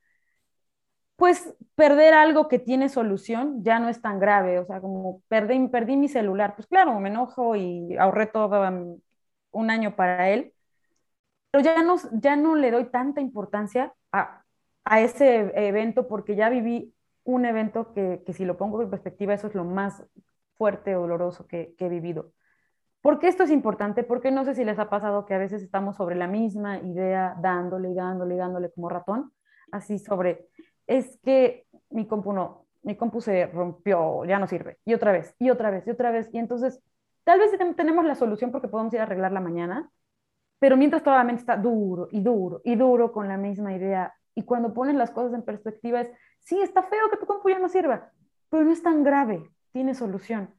pues, 1.16 1.54
perder 1.74 2.14
algo 2.14 2.48
que 2.48 2.58
tiene 2.58 2.88
solución 2.88 3.62
ya 3.62 3.78
no 3.78 3.88
es 3.88 4.00
tan 4.02 4.18
grave. 4.18 4.58
O 4.58 4.66
sea, 4.66 4.80
como 4.80 5.22
perdí, 5.28 5.68
perdí 5.68 5.96
mi 5.96 6.08
celular. 6.08 6.54
Pues 6.56 6.66
claro, 6.66 6.98
me 7.00 7.08
enojo 7.08 7.56
y 7.56 7.96
ahorré 7.96 8.26
todo 8.26 8.62
un 9.52 9.70
año 9.70 9.96
para 9.96 10.30
él, 10.30 10.52
pero 11.50 11.64
ya 11.64 11.82
no, 11.82 11.96
ya 12.12 12.36
no 12.36 12.54
le 12.54 12.70
doy 12.70 12.86
tanta 12.90 13.20
importancia 13.20 13.94
a, 14.12 14.42
a 14.84 15.00
ese 15.00 15.52
evento 15.68 16.06
porque 16.08 16.36
ya 16.36 16.48
viví 16.50 16.94
un 17.24 17.44
evento 17.44 17.92
que, 17.92 18.22
que 18.24 18.32
si 18.32 18.44
lo 18.44 18.56
pongo 18.56 18.82
en 18.82 18.90
perspectiva, 18.90 19.34
eso 19.34 19.48
es 19.48 19.54
lo 19.54 19.64
más 19.64 20.04
fuerte 20.54 20.92
doloroso 20.92 21.46
que, 21.46 21.74
que 21.76 21.86
he 21.86 21.88
vivido. 21.88 22.32
¿Por 23.00 23.18
qué 23.18 23.28
esto 23.28 23.44
es 23.44 23.50
importante? 23.50 24.02
Porque 24.02 24.30
no 24.30 24.44
sé 24.44 24.54
si 24.54 24.64
les 24.64 24.78
ha 24.78 24.90
pasado 24.90 25.26
que 25.26 25.34
a 25.34 25.38
veces 25.38 25.62
estamos 25.62 25.96
sobre 25.96 26.16
la 26.16 26.26
misma 26.26 26.78
idea, 26.78 27.36
dándole 27.40 27.90
y 27.90 27.94
dándole 27.94 28.34
y 28.34 28.38
dándole 28.38 28.70
como 28.70 28.88
ratón, 28.88 29.32
así 29.70 29.98
sobre, 29.98 30.48
es 30.86 31.18
que 31.22 31.66
mi 31.90 32.06
compu 32.06 32.32
no, 32.32 32.66
mi 32.82 32.96
compu 32.96 33.20
se 33.20 33.46
rompió, 33.46 34.24
ya 34.24 34.38
no 34.38 34.46
sirve, 34.46 34.78
y 34.84 34.94
otra 34.94 35.12
vez, 35.12 35.34
y 35.38 35.50
otra 35.50 35.70
vez, 35.70 35.86
y 35.86 35.90
otra 35.90 36.10
vez, 36.10 36.28
y 36.32 36.38
entonces 36.38 36.80
tal 37.24 37.40
vez 37.40 37.50
tenemos 37.76 38.04
la 38.04 38.14
solución 38.14 38.52
porque 38.52 38.68
podemos 38.68 38.92
ir 38.94 39.00
a 39.00 39.04
arreglarla 39.04 39.40
mañana, 39.40 39.90
pero 40.58 40.76
mientras 40.76 41.02
toda 41.02 41.22
la 41.22 41.32
está 41.32 41.56
duro 41.56 42.08
y 42.10 42.20
duro 42.20 42.62
y 42.64 42.76
duro 42.76 43.12
con 43.12 43.28
la 43.28 43.36
misma 43.36 43.74
idea, 43.74 44.14
y 44.34 44.42
cuando 44.42 44.72
pones 44.72 44.94
las 44.94 45.10
cosas 45.10 45.34
en 45.34 45.42
perspectiva 45.42 46.00
es, 46.00 46.10
sí, 46.40 46.60
está 46.60 46.82
feo 46.82 47.10
que 47.10 47.16
tu 47.16 47.26
compu 47.26 47.48
ya 47.48 47.58
no 47.58 47.68
sirva, 47.68 48.12
pero 48.50 48.64
no 48.64 48.72
es 48.72 48.82
tan 48.82 49.02
grave, 49.02 49.50
tiene 49.72 49.94
solución. 49.94 50.54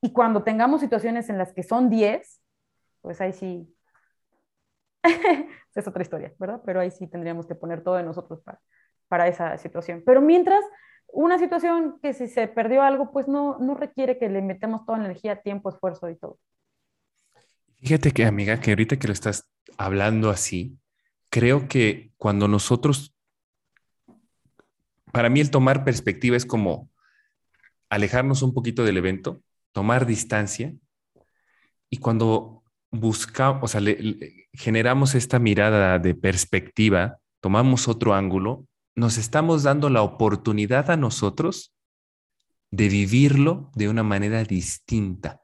Y 0.00 0.12
cuando 0.12 0.42
tengamos 0.42 0.80
situaciones 0.80 1.28
en 1.28 1.36
las 1.36 1.52
que 1.52 1.62
son 1.62 1.90
10, 1.90 2.40
pues 3.02 3.20
ahí 3.20 3.32
sí, 3.32 3.74
es 5.74 5.88
otra 5.88 6.02
historia, 6.02 6.32
¿verdad? 6.38 6.62
Pero 6.64 6.80
ahí 6.80 6.90
sí 6.90 7.06
tendríamos 7.06 7.46
que 7.46 7.54
poner 7.54 7.82
todo 7.82 7.96
de 7.96 8.02
nosotros 8.02 8.40
para, 8.40 8.60
para 9.10 9.26
esa 9.26 9.58
situación. 9.58 10.02
Pero 10.06 10.20
mientras, 10.22 10.64
una 11.08 11.38
situación 11.38 11.98
que 12.00 12.14
si 12.14 12.28
se 12.28 12.46
perdió 12.46 12.82
algo, 12.82 13.10
pues 13.10 13.26
no, 13.26 13.58
no 13.58 13.74
requiere 13.74 14.18
que 14.18 14.28
le 14.28 14.40
metamos 14.40 14.86
toda 14.86 14.98
la 14.98 15.06
energía, 15.06 15.42
tiempo, 15.42 15.68
esfuerzo 15.68 16.08
y 16.08 16.16
todo. 16.16 16.38
Fíjate 17.80 18.12
que, 18.12 18.24
amiga, 18.24 18.60
que 18.60 18.70
ahorita 18.70 18.98
que 18.98 19.08
lo 19.08 19.12
estás 19.12 19.50
hablando 19.76 20.30
así, 20.30 20.78
creo 21.28 21.66
que 21.66 22.12
cuando 22.18 22.46
nosotros, 22.46 23.12
para 25.12 25.28
mí 25.28 25.40
el 25.40 25.50
tomar 25.50 25.82
perspectiva 25.84 26.36
es 26.36 26.46
como 26.46 26.88
alejarnos 27.88 28.42
un 28.42 28.54
poquito 28.54 28.84
del 28.84 28.98
evento, 28.98 29.42
tomar 29.72 30.06
distancia 30.06 30.72
y 31.88 31.96
cuando 31.96 32.62
buscamos, 32.92 33.64
o 33.64 33.68
sea, 33.68 33.80
le, 33.80 34.00
le, 34.00 34.48
generamos 34.52 35.16
esta 35.16 35.40
mirada 35.40 35.98
de 35.98 36.14
perspectiva, 36.14 37.18
tomamos 37.40 37.88
otro 37.88 38.14
ángulo, 38.14 38.66
nos 39.00 39.16
estamos 39.16 39.62
dando 39.62 39.88
la 39.88 40.02
oportunidad 40.02 40.90
a 40.90 40.96
nosotros 40.98 41.74
de 42.70 42.90
vivirlo 42.90 43.72
de 43.74 43.88
una 43.88 44.02
manera 44.02 44.44
distinta 44.44 45.40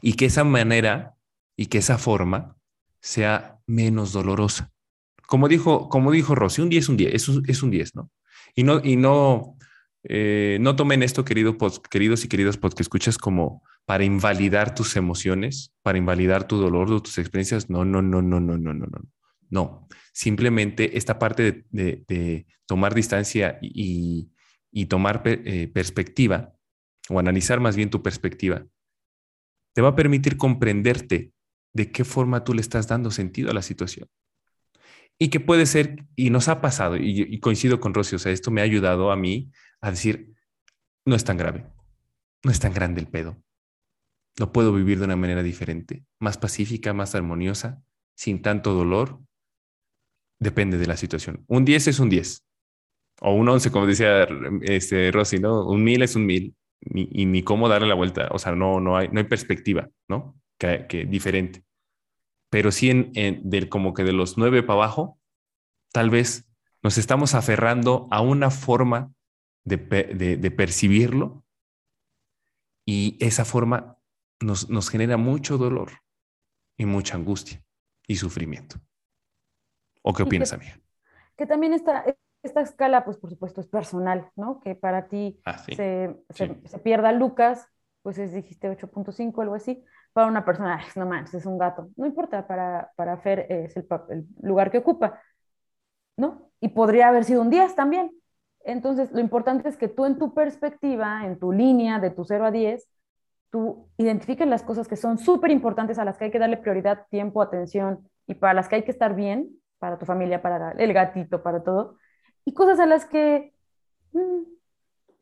y 0.00 0.14
que 0.14 0.24
esa 0.24 0.44
manera 0.44 1.14
y 1.56 1.66
que 1.66 1.76
esa 1.76 1.98
forma 1.98 2.56
sea 3.02 3.60
menos 3.66 4.12
dolorosa. 4.12 4.72
Como 5.26 5.46
dijo, 5.46 5.90
como 5.90 6.10
dijo 6.10 6.32
un 6.32 6.70
10 6.70 6.82
es 6.82 6.88
un 6.88 6.96
10, 6.96 7.14
es 7.14 7.28
un, 7.28 7.44
es 7.46 7.62
un 7.62 7.70
10, 7.70 7.94
¿no? 7.94 8.10
Y 8.54 8.62
no, 8.62 8.80
y 8.82 8.96
no, 8.96 9.58
eh, 10.04 10.56
no 10.58 10.74
tomen 10.74 11.02
esto, 11.02 11.26
querido 11.26 11.58
queridos 11.90 12.24
y 12.24 12.28
queridas 12.28 12.56
porque 12.56 12.82
escuchas 12.82 13.18
como 13.18 13.62
para 13.84 14.04
invalidar 14.04 14.74
tus 14.74 14.96
emociones, 14.96 15.74
para 15.82 15.98
invalidar 15.98 16.48
tu 16.48 16.56
dolor 16.56 16.90
o 16.90 17.02
tus 17.02 17.18
experiencias. 17.18 17.68
No, 17.68 17.84
no, 17.84 18.00
no, 18.00 18.22
no, 18.22 18.40
no, 18.40 18.56
no, 18.56 18.72
no. 18.72 18.88
No, 19.50 19.88
simplemente 20.12 20.98
esta 20.98 21.18
parte 21.18 21.64
de, 21.70 22.46
tomar 22.66 22.94
distancia 22.94 23.58
y, 23.62 24.30
tomar 24.88 25.22
eh, 25.24 25.68
perspectiva 25.68 26.54
o 27.08 27.18
analizar 27.18 27.60
más 27.60 27.76
bien 27.76 27.90
tu 27.90 28.02
perspectiva 28.02 28.66
te 29.78 29.82
va 29.82 29.90
a 29.90 29.94
permitir 29.94 30.36
comprenderte 30.36 31.32
de 31.72 31.92
qué 31.92 32.04
forma 32.04 32.42
tú 32.42 32.52
le 32.52 32.60
estás 32.60 32.88
dando 32.88 33.12
sentido 33.12 33.52
a 33.52 33.54
la 33.54 33.62
situación. 33.62 34.08
Y 35.20 35.28
que 35.28 35.38
puede 35.38 35.66
ser, 35.66 36.04
y 36.16 36.30
nos 36.30 36.48
ha 36.48 36.60
pasado, 36.60 36.96
y, 36.96 37.38
coincido 37.38 37.78
con 37.78 37.94
Rosy, 37.94 38.16
o 38.16 38.18
sea, 38.18 38.32
esto 38.32 38.50
me 38.50 38.60
ha 38.60 38.64
ayudado 38.64 39.12
a 39.12 39.16
mí 39.16 39.52
a 39.80 39.92
decir, 39.92 40.34
no 41.04 41.14
es 41.14 41.22
tan 41.22 41.36
grave, 41.36 41.64
no 42.42 42.50
es 42.50 42.58
tan 42.58 42.74
grande 42.74 43.00
el 43.00 43.06
pedo, 43.06 43.40
lo 44.36 44.52
puedo 44.52 44.72
vivir 44.72 44.98
de 44.98 45.04
una 45.04 45.14
manera 45.14 45.44
diferente, 45.44 46.04
más 46.18 46.38
pacífica, 46.38 46.92
más 46.92 47.14
armoniosa, 47.14 47.80
sin 48.16 48.42
tanto 48.42 48.74
dolor, 48.74 49.20
depende 50.38 50.78
de 50.78 50.86
la 50.86 50.96
situación. 50.96 51.44
Un 51.48 51.64
10 51.64 51.88
es 51.88 51.98
un 52.00 52.08
10, 52.08 52.44
o 53.20 53.34
un 53.34 53.48
11, 53.48 53.70
como 53.70 53.86
decía 53.86 54.26
este, 54.62 55.10
Rosy, 55.10 55.38
¿no? 55.38 55.66
Un 55.66 55.82
1000 55.84 56.02
es 56.02 56.16
un 56.16 56.26
1000, 56.26 56.54
ni, 56.80 57.08
y 57.10 57.26
ni 57.26 57.42
cómo 57.42 57.68
darle 57.68 57.88
la 57.88 57.94
vuelta, 57.94 58.28
o 58.30 58.38
sea, 58.38 58.54
no, 58.54 58.80
no, 58.80 58.96
hay, 58.96 59.08
no 59.08 59.18
hay 59.18 59.26
perspectiva, 59.26 59.88
¿no? 60.08 60.40
Que, 60.58 61.06
diferente. 61.08 61.64
Pero 62.50 62.72
sí 62.72 62.90
en, 62.90 63.12
del, 63.48 63.68
como 63.68 63.94
que 63.94 64.04
de 64.04 64.12
los 64.12 64.38
nueve 64.38 64.62
para 64.62 64.84
abajo, 64.84 65.20
tal 65.92 66.10
vez 66.10 66.48
nos 66.82 66.98
estamos 66.98 67.34
aferrando 67.34 68.08
a 68.10 68.20
una 68.20 68.50
forma 68.50 69.12
de, 69.64 69.76
de, 69.76 70.36
de 70.36 70.50
percibirlo 70.50 71.44
Y 72.86 73.18
esa 73.20 73.44
forma 73.44 73.98
nos, 74.40 74.70
nos 74.70 74.88
genera 74.88 75.16
mucho 75.16 75.58
dolor 75.58 75.90
y 76.78 76.86
mucha 76.86 77.16
angustia 77.16 77.62
y 78.06 78.16
sufrimiento. 78.16 78.80
¿O 80.02 80.12
qué 80.12 80.22
opinas, 80.22 80.50
que- 80.50 80.56
amiga? 80.56 80.80
Que 81.36 81.46
también 81.46 81.72
esta, 81.72 82.04
esta 82.42 82.60
escala, 82.60 83.04
pues 83.04 83.16
por 83.16 83.30
supuesto, 83.30 83.60
es 83.60 83.66
personal, 83.68 84.30
¿no? 84.36 84.60
Que 84.60 84.74
para 84.74 85.08
ti 85.08 85.40
Ah, 85.44 85.58
sí. 85.58 85.74
se, 85.74 86.16
se, 86.30 86.46
Sí. 86.48 86.60
se 86.64 86.78
pierda 86.78 87.12
Lucas, 87.12 87.66
pues 88.02 88.18
es, 88.18 88.32
dijiste 88.32 88.68
8.5, 88.68 89.42
algo 89.42 89.54
así. 89.54 89.84
Para 90.12 90.26
una 90.26 90.44
persona, 90.44 90.76
"Ay, 90.80 90.86
no 90.96 91.06
manches, 91.06 91.34
es 91.34 91.46
un 91.46 91.58
gato. 91.58 91.90
No 91.96 92.06
importa, 92.06 92.46
para, 92.46 92.90
para 92.96 93.16
Fer 93.18 93.46
es 93.50 93.76
el, 93.76 93.86
el 94.10 94.26
lugar 94.42 94.70
que 94.70 94.78
ocupa, 94.78 95.20
¿no? 96.16 96.50
Y 96.60 96.68
podría 96.68 97.08
haber 97.08 97.24
sido 97.24 97.42
un 97.42 97.50
10 97.50 97.74
también. 97.74 98.10
Entonces, 98.64 99.12
lo 99.12 99.20
importante 99.20 99.68
es 99.68 99.76
que 99.76 99.88
tú 99.88 100.04
en 100.06 100.18
tu 100.18 100.34
perspectiva, 100.34 101.24
en 101.26 101.38
tu 101.38 101.52
línea 101.52 102.00
de 102.00 102.10
tu 102.10 102.24
0 102.24 102.46
a 102.46 102.50
10, 102.50 102.88
tú 103.50 103.88
identifiques 103.96 104.46
las 104.46 104.62
cosas 104.62 104.88
que 104.88 104.96
son 104.96 105.18
súper 105.18 105.50
importantes, 105.50 105.98
a 105.98 106.04
las 106.04 106.18
que 106.18 106.24
hay 106.26 106.30
que 106.30 106.38
darle 106.38 106.56
prioridad, 106.56 107.06
tiempo, 107.10 107.40
atención, 107.40 108.08
y 108.26 108.34
para 108.34 108.54
las 108.54 108.68
que 108.68 108.76
hay 108.76 108.82
que 108.82 108.90
estar 108.90 109.14
bien, 109.14 109.48
para 109.78 109.98
tu 109.98 110.06
familia, 110.06 110.42
para 110.42 110.72
el 110.72 110.92
gatito, 110.92 111.42
para 111.42 111.62
todo, 111.62 111.96
y 112.44 112.52
cosas 112.54 112.80
a 112.80 112.86
las 112.86 113.04
que, 113.04 113.52
mm, 114.12 114.42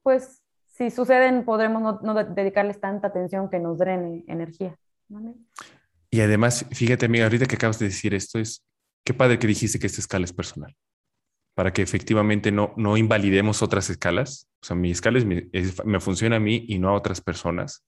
pues, 0.02 0.42
si 0.66 0.90
suceden, 0.90 1.44
podremos 1.44 1.82
no, 1.82 2.00
no 2.02 2.14
de- 2.14 2.24
dedicarles 2.34 2.80
tanta 2.80 3.08
atención 3.08 3.48
que 3.50 3.58
nos 3.58 3.78
drene 3.78 4.24
energía. 4.28 4.76
¿vale? 5.08 5.34
Y 6.10 6.20
además, 6.20 6.66
fíjate, 6.70 7.06
amiga, 7.06 7.24
ahorita 7.24 7.46
que 7.46 7.56
acabas 7.56 7.78
de 7.78 7.86
decir 7.86 8.14
esto, 8.14 8.38
es 8.38 8.64
qué 9.04 9.14
padre 9.14 9.38
que 9.38 9.46
dijiste 9.46 9.78
que 9.78 9.86
esta 9.86 10.00
escala 10.00 10.24
es 10.24 10.32
personal. 10.32 10.74
Para 11.54 11.72
que 11.72 11.80
efectivamente 11.82 12.52
no, 12.52 12.74
no 12.76 12.96
invalidemos 12.98 13.62
otras 13.62 13.88
escalas. 13.88 14.46
O 14.62 14.66
sea, 14.66 14.76
mi 14.76 14.90
escala 14.90 15.18
es 15.18 15.26
es- 15.52 15.84
me 15.86 16.00
funciona 16.00 16.36
a 16.36 16.40
mí 16.40 16.64
y 16.68 16.78
no 16.78 16.90
a 16.90 16.94
otras 16.94 17.20
personas. 17.22 17.84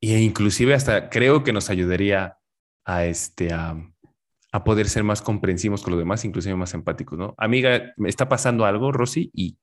E 0.00 0.20
inclusive 0.20 0.74
hasta 0.74 1.08
creo 1.10 1.42
que 1.42 1.52
nos 1.52 1.70
ayudaría 1.70 2.38
a, 2.84 3.04
este, 3.06 3.52
a, 3.52 3.76
a 4.54 4.62
poder 4.62 4.88
ser 4.88 5.02
más 5.02 5.20
comprensivos 5.20 5.82
con 5.82 5.90
los 5.90 5.98
demás, 5.98 6.24
inclusive 6.24 6.54
más 6.54 6.74
empáticos, 6.74 7.18
¿no? 7.18 7.34
Amiga, 7.38 7.92
me 7.96 8.08
está 8.08 8.28
pasando 8.28 8.64
algo, 8.64 8.92
Rosy, 8.92 9.28
y 9.34 9.58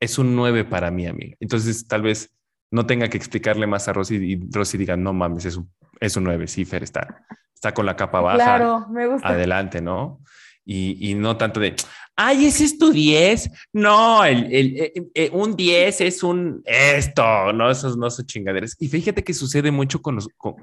es 0.00 0.18
un 0.18 0.34
9 0.34 0.64
para 0.64 0.90
mí, 0.90 1.06
amiga. 1.06 1.36
Entonces, 1.40 1.86
tal 1.86 2.00
vez 2.00 2.32
no 2.70 2.86
tenga 2.86 3.08
que 3.08 3.18
explicarle 3.18 3.66
más 3.66 3.86
a 3.86 3.92
Rosy 3.92 4.16
y 4.16 4.40
Rosy 4.50 4.78
diga, 4.78 4.96
no 4.96 5.12
mames, 5.12 5.44
es 5.44 5.56
un, 5.56 5.70
es 6.00 6.16
un 6.16 6.24
9, 6.24 6.46
sí, 6.48 6.64
Fer 6.64 6.82
está, 6.82 7.26
está 7.54 7.74
con 7.74 7.84
la 7.84 7.96
capa 7.96 8.22
baja, 8.22 8.36
Claro, 8.38 8.86
me 8.88 9.06
gusta. 9.06 9.28
adelante, 9.28 9.82
¿no? 9.82 10.22
Y, 10.64 11.10
y 11.10 11.14
no 11.14 11.36
tanto 11.36 11.60
de, 11.60 11.76
ay, 12.16 12.46
ese 12.46 12.64
es 12.64 12.78
tu 12.78 12.90
10. 12.92 13.50
No, 13.74 14.24
el, 14.24 14.46
el- 14.50 14.76
eh, 14.78 14.92
eh, 15.12 15.30
un 15.34 15.54
10 15.54 16.00
es 16.00 16.22
un 16.22 16.62
esto, 16.64 17.52
no, 17.52 17.70
esos 17.70 17.98
no 17.98 18.08
son 18.08 18.24
chingaderas. 18.24 18.74
Y 18.80 18.88
fíjate 18.88 19.22
que 19.22 19.34
sucede 19.34 19.70
mucho 19.70 20.00
con 20.00 20.14
los, 20.14 20.28
con- 20.38 20.54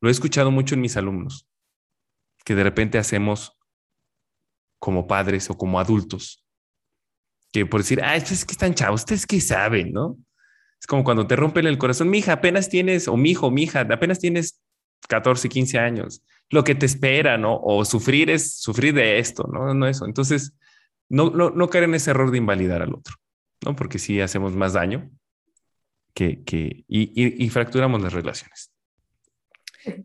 lo 0.00 0.08
he 0.08 0.10
escuchado 0.10 0.50
mucho 0.50 0.74
en 0.74 0.80
mis 0.80 0.96
alumnos, 0.96 1.46
que 2.50 2.56
de 2.56 2.64
repente 2.64 2.98
hacemos 2.98 3.56
como 4.80 5.06
padres 5.06 5.48
o 5.50 5.56
como 5.56 5.78
adultos, 5.78 6.44
que 7.52 7.64
por 7.64 7.82
decir, 7.82 8.02
ah, 8.02 8.16
es 8.16 8.44
que 8.44 8.50
están 8.50 8.74
chavos, 8.74 9.02
ustedes 9.02 9.24
que 9.24 9.40
saben, 9.40 9.92
¿no? 9.92 10.16
Es 10.80 10.84
como 10.88 11.04
cuando 11.04 11.28
te 11.28 11.36
rompen 11.36 11.68
el 11.68 11.78
corazón, 11.78 12.10
mija, 12.10 12.32
apenas 12.32 12.68
tienes, 12.68 13.06
o 13.06 13.16
mijo, 13.16 13.52
mija, 13.52 13.82
apenas 13.82 14.18
tienes 14.18 14.60
14, 15.08 15.48
15 15.48 15.78
años, 15.78 16.24
lo 16.48 16.64
que 16.64 16.74
te 16.74 16.86
espera, 16.86 17.38
¿no? 17.38 17.56
O 17.62 17.84
sufrir 17.84 18.30
es 18.30 18.56
sufrir 18.56 18.94
de 18.94 19.20
esto, 19.20 19.48
¿no? 19.52 19.72
No 19.72 19.86
eso. 19.86 20.04
Entonces, 20.04 20.52
no, 21.08 21.30
no, 21.30 21.50
no 21.50 21.70
caer 21.70 21.84
en 21.84 21.94
ese 21.94 22.10
error 22.10 22.32
de 22.32 22.38
invalidar 22.38 22.82
al 22.82 22.92
otro, 22.94 23.14
¿no? 23.64 23.76
Porque 23.76 24.00
sí 24.00 24.20
hacemos 24.20 24.56
más 24.56 24.72
daño 24.72 25.08
que, 26.14 26.42
que 26.42 26.84
y, 26.88 27.02
y- 27.14 27.44
y 27.44 27.48
fracturamos 27.50 28.02
las 28.02 28.12
relaciones. 28.12 28.72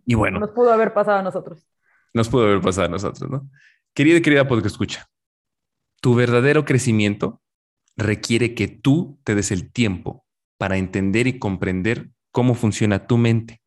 Y 0.05 0.13
bueno, 0.13 0.39
Nos 0.39 0.51
pudo 0.51 0.71
haber 0.71 0.93
pasado 0.93 1.17
a 1.17 1.23
nosotros. 1.23 1.65
Nos 2.15 2.29
pudo 2.29 2.45
haber 2.45 2.61
pasado 2.61 2.87
a 2.87 2.91
nosotros, 2.91 3.29
¿no? 3.29 3.51
Querida 3.93 4.21
querida 4.21 4.47
podcast 4.47 4.73
escucha, 4.73 5.07
tu 6.01 6.15
verdadero 6.15 6.63
crecimiento 6.63 7.41
requiere 7.97 8.55
que 8.55 8.69
tú 8.69 9.19
te 9.25 9.35
des 9.35 9.51
el 9.51 9.71
tiempo 9.71 10.25
para 10.57 10.77
entender 10.77 11.27
y 11.27 11.39
comprender 11.39 12.09
cómo 12.31 12.55
funciona 12.55 13.05
tu 13.05 13.17
mente, 13.17 13.61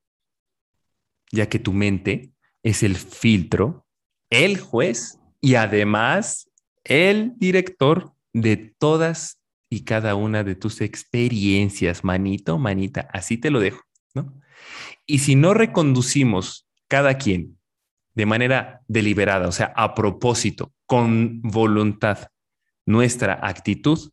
ya 1.31 1.49
que 1.51 1.59
tu 1.59 1.75
mente 1.75 2.33
es 2.63 2.83
el 2.83 2.97
filtro, 2.97 3.87
el 4.31 4.59
juez 4.59 5.19
y 5.43 5.57
además 5.57 6.51
el 6.85 7.35
director 7.37 8.15
de 8.33 8.57
todas 8.57 9.43
y 9.69 9.85
cada 9.85 10.15
una 10.15 10.43
de 10.43 10.55
tus 10.55 10.81
experiencias, 10.81 12.03
manito, 12.03 12.59
manita, 12.59 13.11
así 13.13 13.37
te 13.37 13.51
lo 13.51 13.61
dejo, 13.61 13.83
¿no? 14.15 14.41
Y 15.05 15.19
si 15.19 15.37
no 15.37 15.53
reconducimos 15.53 16.67
cada 16.89 17.19
quien 17.19 17.58
de 18.19 18.27
manera 18.27 18.83
deliberada, 18.89 19.47
o 19.47 19.53
sea, 19.53 19.73
a 19.77 19.95
propósito, 19.95 20.73
con 20.87 21.41
voluntad, 21.41 22.33
nuestra 22.85 23.39
actitud, 23.47 24.11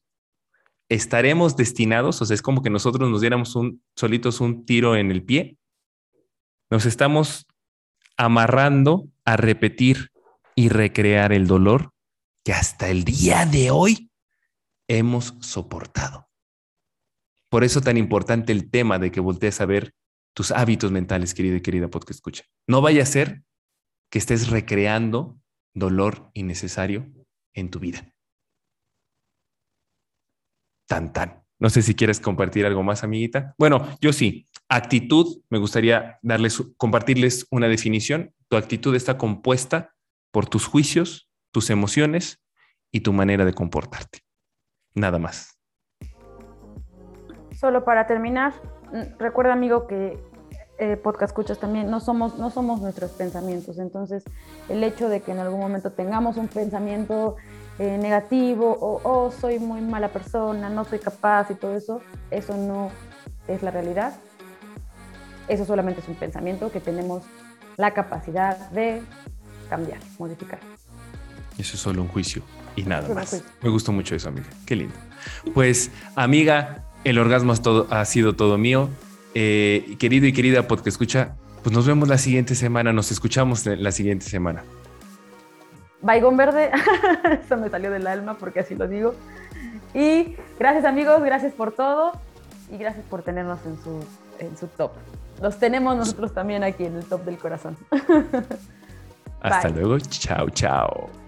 estaremos 0.89 1.55
destinados, 1.55 2.21
o 2.21 2.25
sea, 2.27 2.35
es 2.35 2.43
como 2.43 2.61
que 2.61 2.69
nosotros 2.69 3.09
nos 3.09 3.21
diéramos 3.21 3.55
un 3.55 3.81
solitos 3.95 4.41
un 4.41 4.63
tiro 4.63 4.95
en 4.95 5.09
el 5.09 5.23
pie, 5.23 5.57
nos 6.69 6.85
estamos 6.85 7.47
amarrando 8.15 9.07
a 9.25 9.37
repetir 9.37 10.11
y 10.53 10.69
recrear 10.69 11.33
el 11.33 11.47
dolor 11.47 11.91
que 12.43 12.53
hasta 12.53 12.89
el 12.89 13.05
día 13.05 13.47
de 13.47 13.71
hoy 13.71 14.11
hemos 14.87 15.33
soportado. 15.39 16.29
Por 17.49 17.63
eso 17.63 17.81
tan 17.81 17.97
importante 17.97 18.51
el 18.51 18.69
tema 18.69 18.99
de 18.99 19.11
que 19.11 19.19
voltees 19.19 19.61
a 19.61 19.65
ver 19.65 19.95
tus 20.35 20.51
hábitos 20.51 20.91
mentales, 20.91 21.33
querido 21.33 21.55
y 21.55 21.61
querida 21.61 21.87
podcast 21.87 22.19
escucha. 22.19 22.43
No 22.67 22.81
vaya 22.81 23.01
a 23.01 23.07
ser 23.07 23.41
que 24.15 24.19
estés 24.19 24.49
recreando 24.49 25.41
dolor 25.73 26.31
innecesario 26.33 27.05
en 27.53 27.69
tu 27.69 27.79
vida. 27.79 28.13
Tan, 30.87 31.11
tan. 31.11 31.43
No 31.59 31.69
sé 31.69 31.81
si 31.81 31.95
quieres 31.95 32.21
compartir 32.21 32.65
algo 32.65 32.81
más, 32.81 33.03
amiguita. 33.03 33.53
Bueno, 33.57 33.85
yo 33.99 34.13
sí. 34.13 34.45
Actitud, 34.69 35.41
me 35.49 35.57
gustaría 35.57 36.17
darles, 36.21 36.63
compartirles 36.77 37.45
una 37.51 37.67
definición. 37.67 38.33
Tu 38.47 38.55
actitud 38.55 38.95
está 38.95 39.17
compuesta 39.17 39.93
por 40.31 40.45
tus 40.45 40.65
juicios, 40.65 41.29
tus 41.51 41.69
emociones 41.69 42.41
y 42.93 43.01
tu 43.01 43.11
manera 43.11 43.43
de 43.43 43.51
comportarte. 43.51 44.19
Nada 44.93 45.19
más. 45.19 45.59
Solo 47.51 47.83
para 47.83 48.07
terminar, 48.07 48.53
mm, 48.93 49.19
recuerda 49.19 49.51
amigo 49.51 49.87
que 49.87 50.17
eh, 50.77 50.97
podcast 50.97 51.31
escuchas 51.31 51.59
también, 51.59 51.89
no 51.89 51.99
somos, 51.99 52.37
no 52.37 52.49
somos 52.49 52.81
nuestros 52.81 53.11
pensamientos, 53.11 53.77
entonces 53.77 54.23
el 54.69 54.83
hecho 54.83 55.09
de 55.09 55.21
que 55.21 55.31
en 55.31 55.39
algún 55.39 55.59
momento 55.59 55.91
tengamos 55.91 56.37
un 56.37 56.47
pensamiento 56.47 57.37
eh, 57.79 57.97
negativo 57.97 58.77
o 58.79 59.01
oh, 59.03 59.31
soy 59.31 59.59
muy 59.59 59.81
mala 59.81 60.09
persona, 60.09 60.69
no 60.69 60.83
soy 60.85 60.99
capaz 60.99 61.49
y 61.51 61.55
todo 61.55 61.75
eso, 61.75 62.01
eso 62.29 62.57
no 62.57 62.89
es 63.47 63.63
la 63.63 63.71
realidad, 63.71 64.15
eso 65.47 65.65
solamente 65.65 66.01
es 66.01 66.07
un 66.07 66.15
pensamiento 66.15 66.71
que 66.71 66.79
tenemos 66.79 67.23
la 67.77 67.93
capacidad 67.93 68.69
de 68.71 69.01
cambiar, 69.69 69.99
modificar. 70.17 70.59
Eso 71.57 71.75
es 71.75 71.79
solo 71.79 72.01
un 72.01 72.07
juicio 72.07 72.43
y 72.75 72.83
nada 72.83 73.07
más. 73.13 73.29
juicio. 73.29 73.47
Me 73.61 73.69
gustó 73.69 73.91
mucho 73.91 74.15
eso, 74.15 74.29
amiga. 74.29 74.47
Qué 74.65 74.75
lindo. 74.75 74.95
Pues, 75.53 75.91
amiga, 76.15 76.83
el 77.03 77.17
orgasmo 77.17 77.55
todo, 77.55 77.87
ha 77.91 78.03
sido 78.05 78.35
todo 78.35 78.57
mío. 78.57 78.89
Eh, 79.37 79.97
querido 79.99 80.25
y 80.25 80.33
querida 80.33 80.65
podcast 80.65 80.87
escucha, 80.87 81.35
pues 81.61 81.75
nos 81.75 81.85
vemos 81.85 82.07
la 82.07 82.17
siguiente 82.17 82.55
semana, 82.55 82.93
nos 82.93 83.11
escuchamos 83.11 83.65
la 83.65 83.91
siguiente 83.91 84.25
semana. 84.25 84.63
Baigón 86.01 86.37
verde, 86.37 86.71
eso 87.43 87.57
me 87.57 87.69
salió 87.69 87.91
del 87.91 88.07
alma 88.07 88.37
porque 88.37 88.61
así 88.61 88.75
lo 88.75 88.87
digo. 88.87 89.13
Y 89.93 90.35
gracias 90.57 90.85
amigos, 90.85 91.21
gracias 91.21 91.51
por 91.53 91.73
todo 91.73 92.13
y 92.71 92.77
gracias 92.77 93.05
por 93.09 93.23
tenernos 93.23 93.59
en 93.65 93.77
su, 93.83 94.05
en 94.39 94.57
su 94.57 94.67
top. 94.67 94.91
Los 95.41 95.59
tenemos 95.59 95.97
nosotros 95.97 96.33
también 96.33 96.63
aquí 96.63 96.85
en 96.85 96.95
el 96.95 97.05
top 97.05 97.25
del 97.25 97.37
corazón. 97.37 97.75
Hasta 99.41 99.67
Bye. 99.69 99.81
luego. 99.81 99.99
Chao, 99.99 100.49
chao. 100.49 101.24